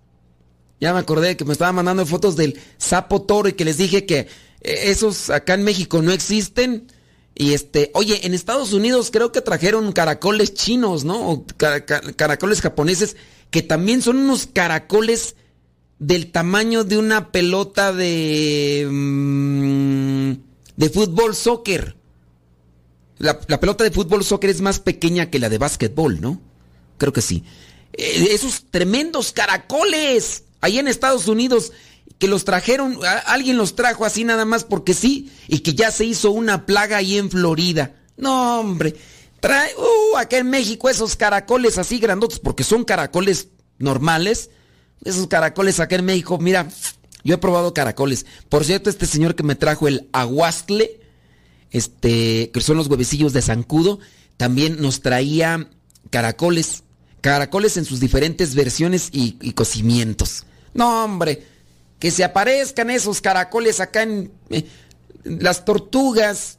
[0.81, 4.07] Ya me acordé que me estaban mandando fotos del sapo toro y que les dije
[4.07, 4.29] que
[4.63, 6.87] eh, esos acá en México no existen.
[7.35, 11.31] Y este, oye, en Estados Unidos creo que trajeron caracoles chinos, ¿no?
[11.31, 13.17] O caracoles japoneses,
[13.51, 15.37] que también son unos caracoles
[15.99, 18.87] del tamaño de una pelota de.
[18.91, 20.33] Mm,
[20.77, 21.97] de fútbol soccer.
[23.19, 26.41] La, pelota de fútbol soccer es más pequeña que la de básquetbol, ¿no?
[26.99, 27.45] Creo que sí.
[27.93, 31.73] Eh, esos tremendos caracoles ahí en Estados Unidos
[32.23, 36.05] que los trajeron, alguien los trajo así nada más porque sí, y que ya se
[36.05, 37.97] hizo una plaga ahí en Florida.
[38.17, 38.95] No, hombre,
[39.41, 43.49] trae, uh, acá en México esos caracoles así grandotes, porque son caracoles
[43.81, 44.51] normales.
[45.05, 46.69] Esos caracoles acá en México, mira,
[47.25, 48.25] yo he probado caracoles.
[48.49, 51.01] Por cierto, este señor que me trajo el aguastle,
[51.73, 53.99] este, que son los huevecillos de zancudo,
[54.37, 55.69] también nos traía
[56.11, 56.85] caracoles,
[57.21, 60.45] caracoles en sus diferentes versiones y, cocimientos.
[60.73, 61.52] No, hombre,
[62.03, 64.67] que se aparezcan esos caracoles acá en eh,
[65.23, 66.59] las tortugas.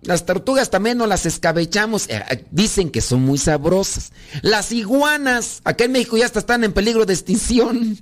[0.00, 2.08] Las tortugas también no las escabechamos.
[2.08, 4.12] Eh, eh, dicen que son muy sabrosas.
[4.40, 7.98] Las iguanas, acá en México ya hasta están en peligro de extinción.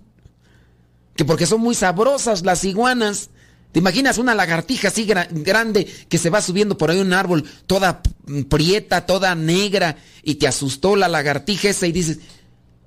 [1.17, 3.31] Que porque son muy sabrosas las iguanas.
[3.73, 8.01] ¿Te imaginas una lagartija así grande que se va subiendo por ahí un árbol, toda
[8.49, 12.21] prieta, toda negra, y te asustó la lagartija esa y dices,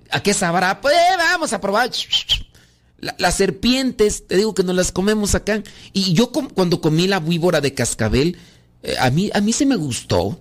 [0.09, 0.79] ¿a qué sabrá?
[0.79, 1.91] Pues vamos a probar.
[3.17, 5.63] Las serpientes, te digo que nos las comemos acá.
[5.93, 8.37] Y yo cuando comí la víbora de cascabel,
[8.83, 10.39] eh, a, mí, a mí se me gustó.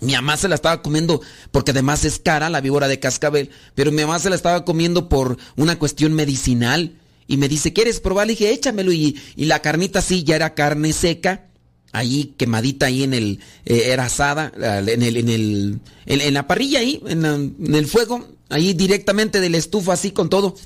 [0.00, 3.92] Mi mamá se la estaba comiendo porque además es cara la víbora de cascabel, pero
[3.92, 6.96] mi mamá se la estaba comiendo por una cuestión medicinal
[7.30, 8.26] y me dice, ¿quieres probar?
[8.26, 8.92] Le dije, échamelo.
[8.92, 11.46] Y, la carnita sí, ya era carne seca,
[11.92, 16.80] ahí quemadita ahí en el, eh, era asada, en el, en el, en, la parrilla
[16.80, 17.24] ahí, en,
[17.72, 20.56] el fuego, ahí directamente del estufa así con todo.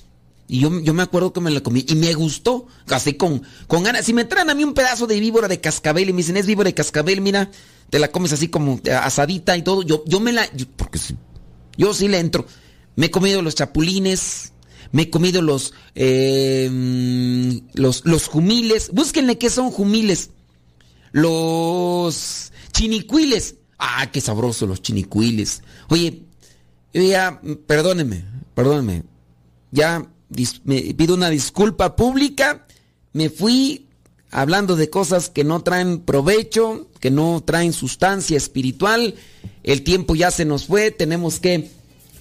[0.47, 3.83] Y yo, yo me acuerdo que me la comí y me gustó, así con, con
[3.83, 4.05] ganas.
[4.05, 6.47] Si me traen a mí un pedazo de víbora de cascabel y me dicen, es
[6.47, 7.51] víbora de cascabel, mira,
[7.91, 10.99] te la comes así como asadita y todo, yo, yo me la, porque
[11.77, 12.47] yo sí le entro.
[12.97, 14.53] Me he comido los chapulines,
[14.93, 16.71] me he comido los, eh,
[17.73, 18.91] los, los jumiles.
[18.93, 20.31] Búsquenle qué son jumiles.
[21.11, 23.57] Los chinicuiles.
[23.79, 25.63] Ah, qué sabroso los chinicuiles.
[25.89, 26.23] Oye,
[26.93, 28.25] ya, perdóneme,
[28.55, 29.03] perdóneme.
[29.73, 30.09] Ya
[30.65, 32.67] me pido una disculpa pública.
[33.13, 33.87] Me fui
[34.31, 39.15] hablando de cosas que no traen provecho, que no traen sustancia espiritual.
[39.63, 40.91] El tiempo ya se nos fue.
[40.91, 41.71] Tenemos que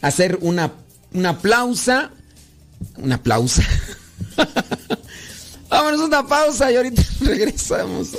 [0.01, 0.73] hacer una,
[1.13, 2.11] una pausa.
[2.97, 3.63] Una pausa.
[5.69, 8.09] Vámonos una pausa y ahorita regresamos.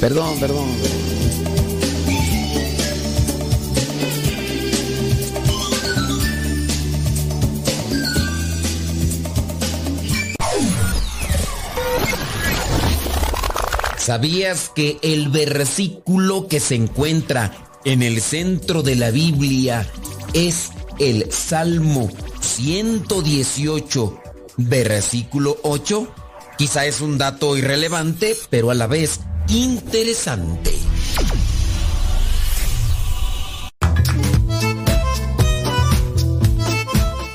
[0.00, 0.66] Perdón, perdón.
[14.10, 17.52] ¿Sabías que el versículo que se encuentra
[17.84, 19.88] en el centro de la Biblia
[20.32, 24.20] es el Salmo 118,
[24.56, 26.12] versículo 8?
[26.58, 30.76] Quizá es un dato irrelevante, pero a la vez interesante.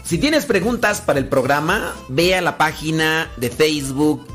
[0.04, 4.35] Si tienes preguntas para el programa, ve a la página de Facebook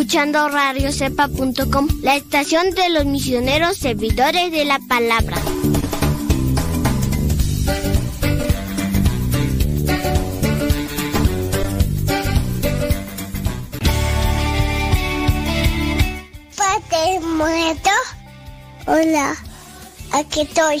[0.00, 5.36] Escuchando radiocepa.com, la estación de los misioneros servidores de la palabra.
[16.56, 17.90] Padre muerto.
[18.86, 19.36] Hola,
[20.12, 20.80] aquí estoy.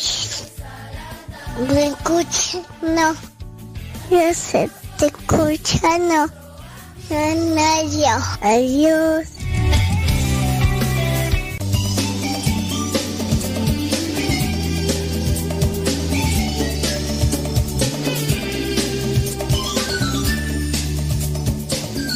[1.74, 2.62] ¿Me escuchas?
[2.80, 3.14] No.
[4.10, 6.39] Yo sé, te escucha, no.
[7.12, 8.22] Adiós.
[8.40, 9.26] Adiós.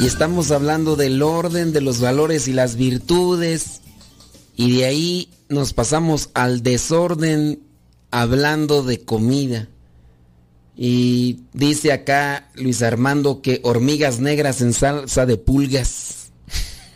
[0.00, 3.80] Y estamos hablando del orden, de los valores y las virtudes.
[4.54, 7.60] Y de ahí nos pasamos al desorden
[8.12, 9.68] hablando de comida.
[10.76, 16.32] Y dice acá Luis Armando que hormigas negras en salsa de pulgas.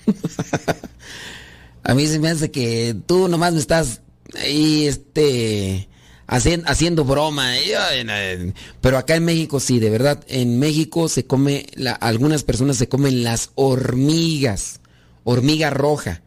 [1.84, 4.02] A mí se me hace que tú nomás me estás
[4.36, 5.88] ahí este
[6.26, 7.54] haciendo, haciendo broma.
[8.80, 11.66] Pero acá en México sí, de verdad, en México se come,
[12.00, 14.80] algunas personas se comen las hormigas,
[15.24, 16.22] hormiga roja,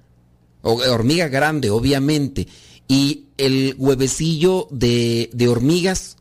[0.62, 2.48] hormiga grande, obviamente,
[2.88, 6.18] y el huevecillo de, de hormigas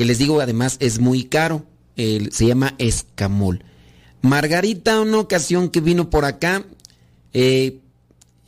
[0.00, 3.62] que les digo además es muy caro, se llama escamol.
[4.22, 6.64] Margarita, una ocasión que vino por acá,
[7.34, 7.80] eh,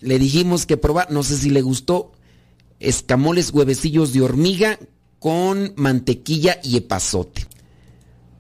[0.00, 2.12] le dijimos que probar, no sé si le gustó,
[2.80, 4.78] escamoles huevecillos de hormiga
[5.18, 7.46] con mantequilla y epazote.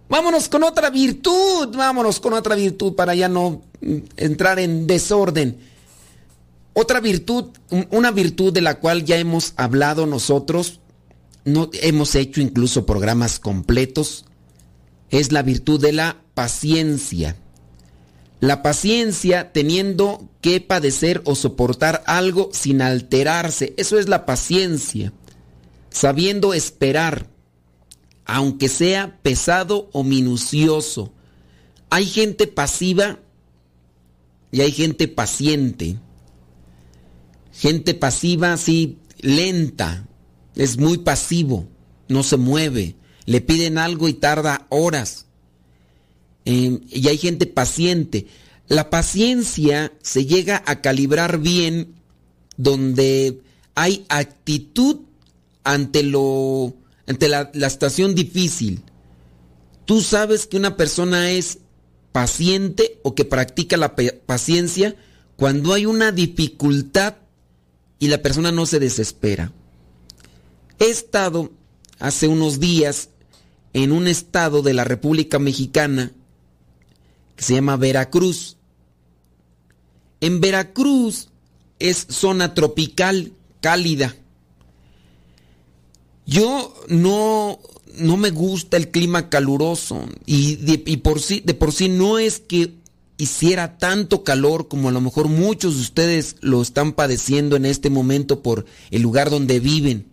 [0.08, 5.58] Vámonos con otra virtud, vámonos con otra virtud para ya no mm, entrar en desorden.
[6.72, 7.50] Otra virtud,
[7.90, 10.80] una virtud de la cual ya hemos hablado nosotros
[11.44, 14.24] no, hemos hecho incluso programas completos,
[15.10, 17.36] es la virtud de la paciencia.
[18.40, 25.12] La paciencia teniendo que padecer o soportar algo sin alterarse, eso es la paciencia.
[25.90, 27.28] Sabiendo esperar,
[28.24, 31.12] aunque sea pesado o minucioso.
[31.90, 33.18] Hay gente pasiva
[34.50, 35.98] y hay gente paciente.
[37.52, 40.06] Gente pasiva, sí, lenta,
[40.56, 41.68] es muy pasivo,
[42.08, 42.96] no se mueve,
[43.26, 45.26] le piden algo y tarda horas.
[46.44, 48.26] Em, y hay gente paciente.
[48.68, 51.94] La paciencia se llega a calibrar bien
[52.56, 53.40] donde
[53.74, 55.00] hay actitud
[55.64, 56.74] ante lo
[57.06, 58.82] ante la, la estación difícil.
[59.84, 61.58] Tú sabes que una persona es
[62.12, 64.96] paciente o que practica la paciencia
[65.36, 67.16] cuando hay una dificultad
[67.98, 69.52] y la persona no se desespera.
[70.78, 71.50] He estado
[71.98, 73.08] hace unos días
[73.72, 76.12] en un estado de la República Mexicana
[77.36, 78.56] que se llama Veracruz.
[80.20, 81.28] En Veracruz
[81.78, 84.14] es zona tropical, cálida.
[86.26, 87.58] Yo no,
[87.98, 92.38] no me gusta el clima caluroso y, de, por sí, de por sí no es
[92.38, 92.74] que
[93.18, 97.90] hiciera tanto calor como a lo mejor muchos de ustedes lo están padeciendo en este
[97.90, 100.11] momento por el lugar donde viven.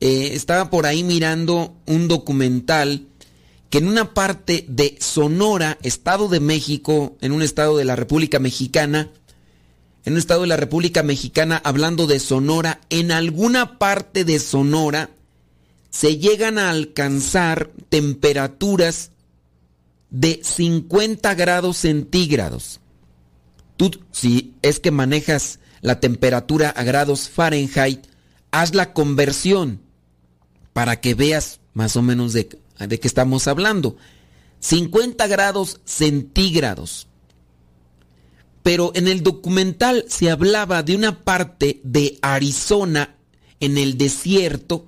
[0.00, 3.06] Eh, estaba por ahí mirando un documental
[3.70, 8.38] que en una parte de Sonora, Estado de México, en un estado de la República
[8.38, 9.10] Mexicana,
[10.04, 15.10] en un estado de la República Mexicana, hablando de Sonora, en alguna parte de Sonora
[15.90, 19.12] se llegan a alcanzar temperaturas
[20.10, 22.80] de 50 grados centígrados.
[23.76, 28.06] Tú, si es que manejas la temperatura a grados Fahrenheit,
[28.50, 29.85] haz la conversión
[30.76, 33.96] para que veas más o menos de, de qué estamos hablando.
[34.60, 37.06] 50 grados centígrados.
[38.62, 43.16] Pero en el documental se hablaba de una parte de Arizona
[43.58, 44.86] en el desierto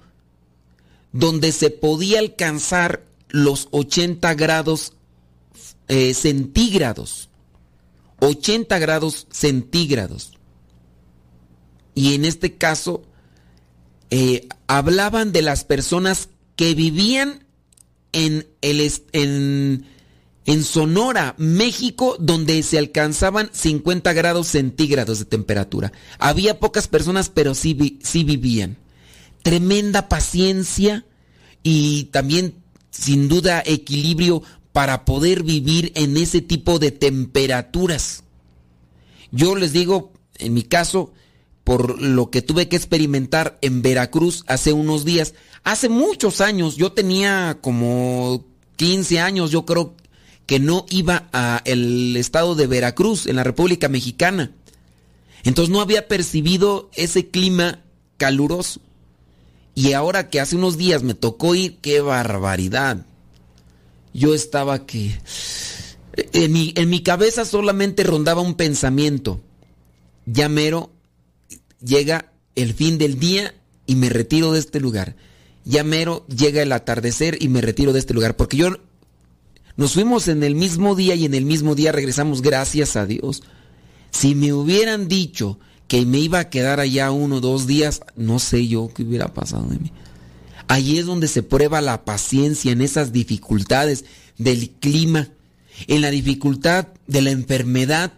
[1.12, 4.92] donde se podía alcanzar los 80 grados
[5.88, 7.30] eh, centígrados.
[8.20, 10.32] 80 grados centígrados.
[11.94, 13.07] Y en este caso
[14.10, 17.44] eh, hablaban de las personas que vivían
[18.12, 19.86] en, el, en,
[20.46, 25.92] en Sonora, México, donde se alcanzaban 50 grados centígrados de temperatura.
[26.18, 28.78] Había pocas personas, pero sí, sí vivían.
[29.42, 31.04] Tremenda paciencia
[31.62, 32.54] y también,
[32.90, 34.42] sin duda, equilibrio
[34.72, 38.24] para poder vivir en ese tipo de temperaturas.
[39.30, 41.12] Yo les digo, en mi caso,
[41.68, 46.92] por lo que tuve que experimentar en Veracruz hace unos días, hace muchos años, yo
[46.92, 48.46] tenía como
[48.76, 49.94] 15 años, yo creo
[50.46, 54.50] que no iba a el estado de Veracruz, en la República Mexicana.
[55.44, 57.80] Entonces no había percibido ese clima
[58.16, 58.80] caluroso.
[59.74, 63.04] Y ahora que hace unos días me tocó ir, qué barbaridad
[64.14, 65.20] yo estaba que...
[66.32, 69.42] En mi, en mi cabeza solamente rondaba un pensamiento.
[70.24, 70.92] Ya mero
[71.80, 73.54] llega el fin del día
[73.86, 75.16] y me retiro de este lugar.
[75.64, 78.36] Ya mero llega el atardecer y me retiro de este lugar.
[78.36, 78.70] Porque yo
[79.76, 83.42] nos fuimos en el mismo día y en el mismo día regresamos, gracias a Dios.
[84.10, 88.38] Si me hubieran dicho que me iba a quedar allá uno o dos días, no
[88.38, 89.92] sé yo qué hubiera pasado de mí.
[90.68, 94.04] Allí es donde se prueba la paciencia en esas dificultades
[94.36, 95.28] del clima,
[95.86, 98.12] en la dificultad de la enfermedad,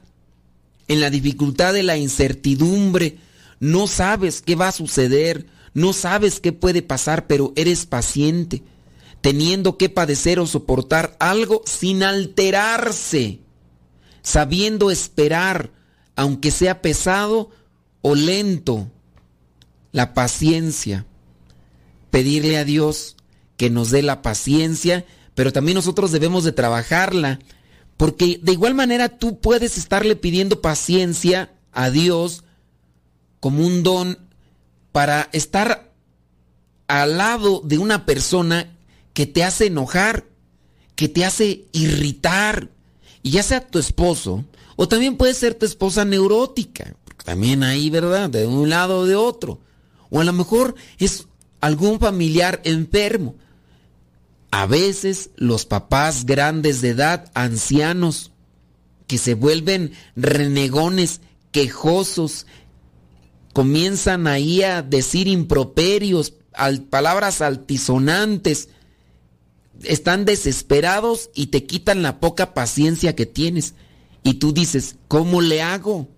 [0.89, 3.19] en la dificultad de la incertidumbre.
[3.61, 8.63] No sabes qué va a suceder, no sabes qué puede pasar, pero eres paciente,
[9.21, 13.41] teniendo que padecer o soportar algo sin alterarse,
[14.23, 15.71] sabiendo esperar,
[16.17, 17.51] aunque sea pesado
[18.01, 18.91] o lento.
[19.93, 21.05] La paciencia
[22.11, 23.17] pedirle a Dios
[23.57, 25.05] que nos dé la paciencia,
[25.35, 27.41] pero también nosotros debemos de trabajarla,
[27.97, 32.45] porque de igual manera tú puedes estarle pidiendo paciencia a Dios
[33.41, 34.19] como un don
[34.93, 35.93] para estar
[36.89, 38.77] al lado de una persona
[39.13, 40.27] que te hace enojar,
[40.95, 42.69] que te hace irritar,
[43.23, 44.45] y ya sea tu esposo,
[44.77, 48.31] o también puede ser tu esposa neurótica, también ahí, ¿verdad?
[48.31, 49.61] De un lado o de otro.
[50.11, 51.27] O a lo mejor es
[51.61, 53.35] algún familiar enfermo.
[54.51, 58.33] A veces los papás grandes de edad, ancianos,
[59.07, 61.21] que se vuelven renegones,
[61.53, 62.47] quejosos,
[63.53, 66.35] comienzan ahí a decir improperios,
[66.91, 68.69] palabras altisonantes,
[69.83, 73.75] están desesperados y te quitan la poca paciencia que tienes.
[74.23, 76.09] Y tú dices, ¿cómo le hago?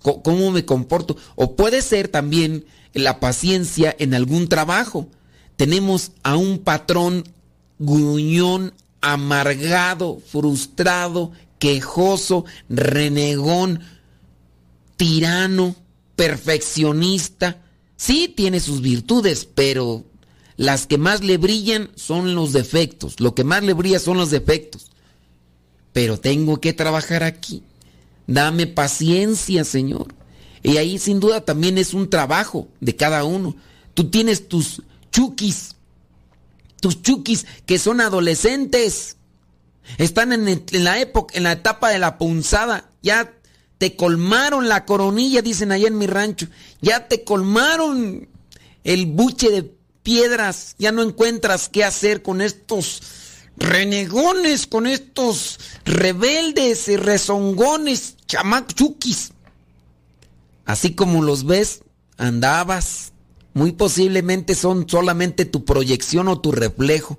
[0.00, 1.16] ¿Cómo me comporto?
[1.34, 5.08] O puede ser también la paciencia en algún trabajo.
[5.56, 7.24] Tenemos a un patrón
[7.78, 13.80] gruñón, amargado, frustrado, quejoso, renegón,
[14.96, 15.74] tirano,
[16.16, 17.62] perfeccionista.
[17.96, 20.04] Sí tiene sus virtudes, pero
[20.56, 23.20] las que más le brillan son los defectos.
[23.20, 24.90] Lo que más le brilla son los defectos.
[25.92, 27.62] Pero tengo que trabajar aquí.
[28.26, 30.14] Dame paciencia, Señor.
[30.62, 33.56] Y ahí sin duda también es un trabajo de cada uno.
[33.94, 35.76] Tú tienes tus chukis,
[36.80, 39.16] tus chukis que son adolescentes.
[39.98, 42.90] Están en, la época, en la etapa de la punzada.
[43.02, 43.32] Ya
[43.78, 46.46] te colmaron la coronilla, dicen allá en mi rancho.
[46.80, 48.28] Ya te colmaron
[48.84, 50.74] el buche de piedras.
[50.78, 53.02] Ya no encuentras qué hacer con estos
[53.56, 59.32] renegones, con estos rebeldes y rezongones, chamac chukis.
[60.64, 61.82] Así como los ves,
[62.16, 63.12] andabas
[63.54, 67.18] muy posiblemente son solamente tu proyección o tu reflejo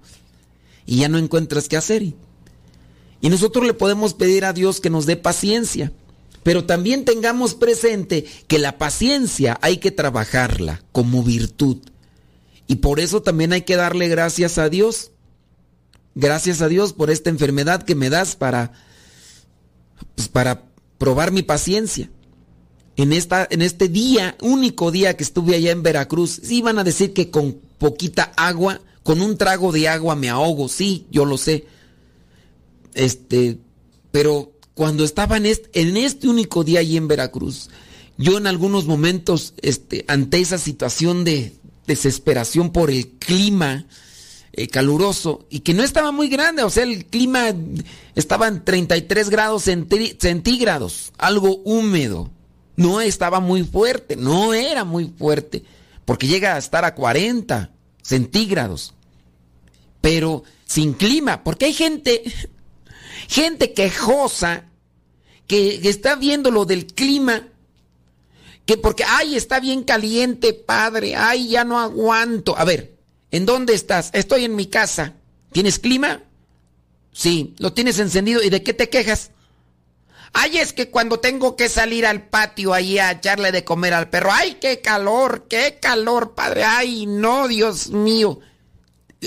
[0.85, 2.03] y ya no encuentras qué hacer.
[3.21, 5.91] Y nosotros le podemos pedir a Dios que nos dé paciencia,
[6.45, 11.77] pero también tengamos presente que la paciencia hay que trabajarla como virtud.
[12.67, 15.09] Y por eso también hay que darle gracias a Dios.
[16.13, 18.73] Gracias a Dios por esta enfermedad que me das para,
[20.13, 20.65] pues, para
[20.99, 22.11] probar mi paciencia.
[22.95, 27.13] En, esta, en este día, único día que estuve allá en Veracruz, iban a decir
[27.13, 31.65] que con poquita agua, con un trago de agua me ahogo, sí, yo lo sé.
[32.93, 33.57] Este,
[34.11, 37.69] pero cuando estaba en este, en este único día allí en Veracruz,
[38.17, 41.53] yo en algunos momentos, este, ante esa situación de
[41.87, 43.85] desesperación por el clima,
[44.57, 47.53] eh, caluroso y que no estaba muy grande, o sea, el clima
[48.15, 52.29] estaba en 33 grados centígrados, algo húmedo.
[52.77, 55.63] No estaba muy fuerte, no era muy fuerte,
[56.03, 57.71] porque llega a estar a 40
[58.01, 58.93] centígrados.
[60.01, 62.23] Pero sin clima, porque hay gente,
[63.27, 64.65] gente quejosa
[65.47, 67.47] que, está viendo lo del clima
[68.65, 72.57] que porque, ay, está bien caliente, padre, ay, ya no aguanto.
[72.57, 72.95] A ver,
[73.35, 74.11] ¿En dónde estás?
[74.13, 75.11] Estoy en mi casa.
[75.51, 76.23] ¿Tienes clima?
[77.11, 78.41] Sí, lo tienes encendido.
[78.41, 79.31] ¿Y de qué te quejas?
[80.31, 84.09] Ay, es que cuando tengo que salir al patio ahí a echarle de comer al
[84.09, 88.39] perro, ay, qué calor, qué calor, padre, ay, no, Dios mío.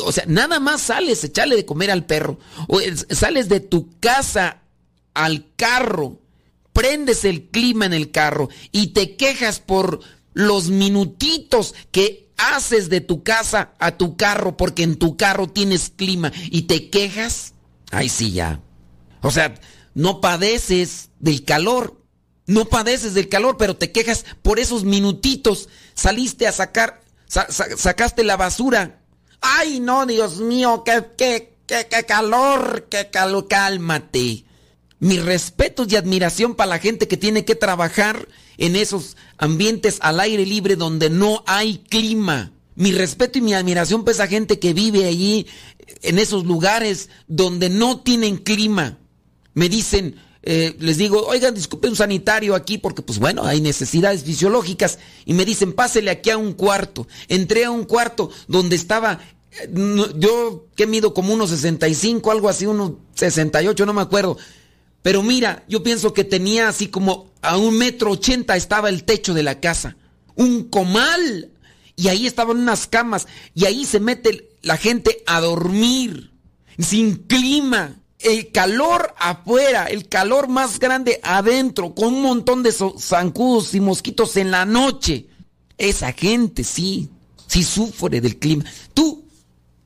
[0.03, 2.39] O sea, nada más sales echarle de comer al perro.
[2.69, 2.81] O
[3.11, 4.63] sales de tu casa
[5.15, 6.21] al carro,
[6.73, 10.01] prendes el clima en el carro y te quejas por
[10.33, 15.91] los minutitos que haces de tu casa a tu carro porque en tu carro tienes
[15.91, 17.55] clima y te quejas,
[17.91, 18.63] ay sí ya.
[19.23, 19.55] O sea,
[19.95, 22.01] no padeces del calor,
[22.47, 25.69] no padeces del calor, pero te quejas por esos minutitos.
[25.95, 29.03] Saliste a sacar, sacaste la basura.
[29.41, 34.45] Ay no, Dios mío, qué, qué, qué, qué calor, qué calor, cálmate.
[35.01, 40.19] Mi respeto y admiración para la gente que tiene que trabajar en esos ambientes al
[40.21, 42.53] aire libre donde no hay clima.
[42.75, 45.47] Mi respeto y mi admiración para esa gente que vive allí,
[46.03, 48.99] en esos lugares donde no tienen clima.
[49.55, 54.23] Me dicen, eh, les digo, oigan, disculpen un sanitario aquí porque pues bueno, hay necesidades
[54.23, 54.99] fisiológicas.
[55.25, 57.07] Y me dicen, pásele aquí a un cuarto.
[57.29, 59.21] Entré a un cuarto donde estaba,
[59.53, 59.71] eh,
[60.17, 64.39] yo que mido como unos 65, algo así, unos 68, no me acuerdo.
[65.03, 69.35] Pero mira, yo pienso que tenía así como a un metro ochenta estaba el techo
[69.35, 69.97] de la casa.
[70.35, 71.53] Un comal.
[71.97, 73.27] Y ahí estaban unas camas.
[73.55, 76.33] Y ahí se mete la gente a dormir.
[76.79, 78.01] Sin clima.
[78.19, 84.37] El calor afuera, el calor más grande adentro, con un montón de zancudos y mosquitos
[84.37, 85.29] en la noche.
[85.77, 87.09] Esa gente sí,
[87.47, 88.65] sí sufre del clima.
[88.93, 89.29] Tú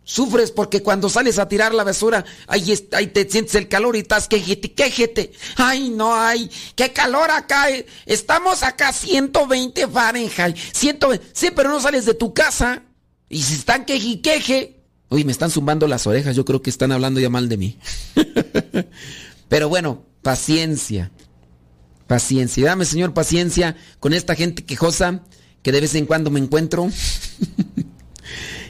[0.04, 4.00] Sufres porque cuando sales a tirar la basura, ahí, ahí te sientes el calor y
[4.00, 5.32] estás quejete, quejete.
[5.56, 7.70] Ay, no, ay, qué calor acá.
[7.70, 7.86] Eh.
[8.04, 10.56] Estamos acá 120 Fahrenheit.
[10.72, 11.30] 120.
[11.32, 12.82] Sí, pero no sales de tu casa.
[13.28, 14.81] Y si están queje queje.
[15.12, 16.34] Uy, me están zumbando las orejas.
[16.34, 17.78] Yo creo que están hablando ya mal de mí.
[19.48, 21.10] pero bueno, paciencia.
[22.06, 22.64] Paciencia.
[22.64, 25.22] Dame, Señor, paciencia con esta gente quejosa
[25.62, 26.90] que de vez en cuando me encuentro.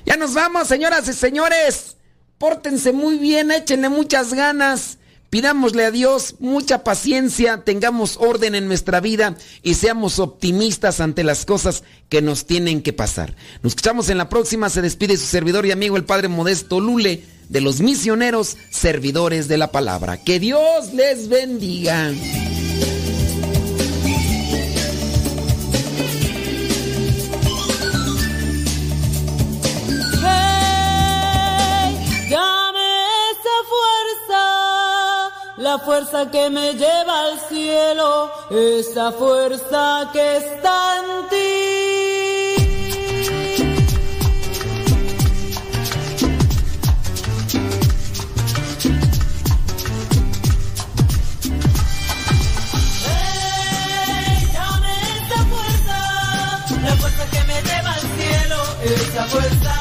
[0.05, 1.97] Ya nos vamos, señoras y señores.
[2.38, 4.99] Pórtense muy bien, échenle muchas ganas.
[5.33, 11.47] Pidámosle a Dios mucha paciencia, tengamos orden en nuestra vida y seamos optimistas ante las
[11.47, 13.35] cosas que nos tienen que pasar.
[13.62, 14.68] Nos escuchamos en la próxima.
[14.68, 19.57] Se despide su servidor y amigo el Padre Modesto Lule de los misioneros servidores de
[19.57, 20.22] la palabra.
[20.22, 22.12] Que Dios les bendiga.
[35.62, 41.72] La fuerza que me lleva al cielo, esa fuerza que está en ti.
[56.84, 59.72] esa fuerza que me lleva al cielo, esa fuerza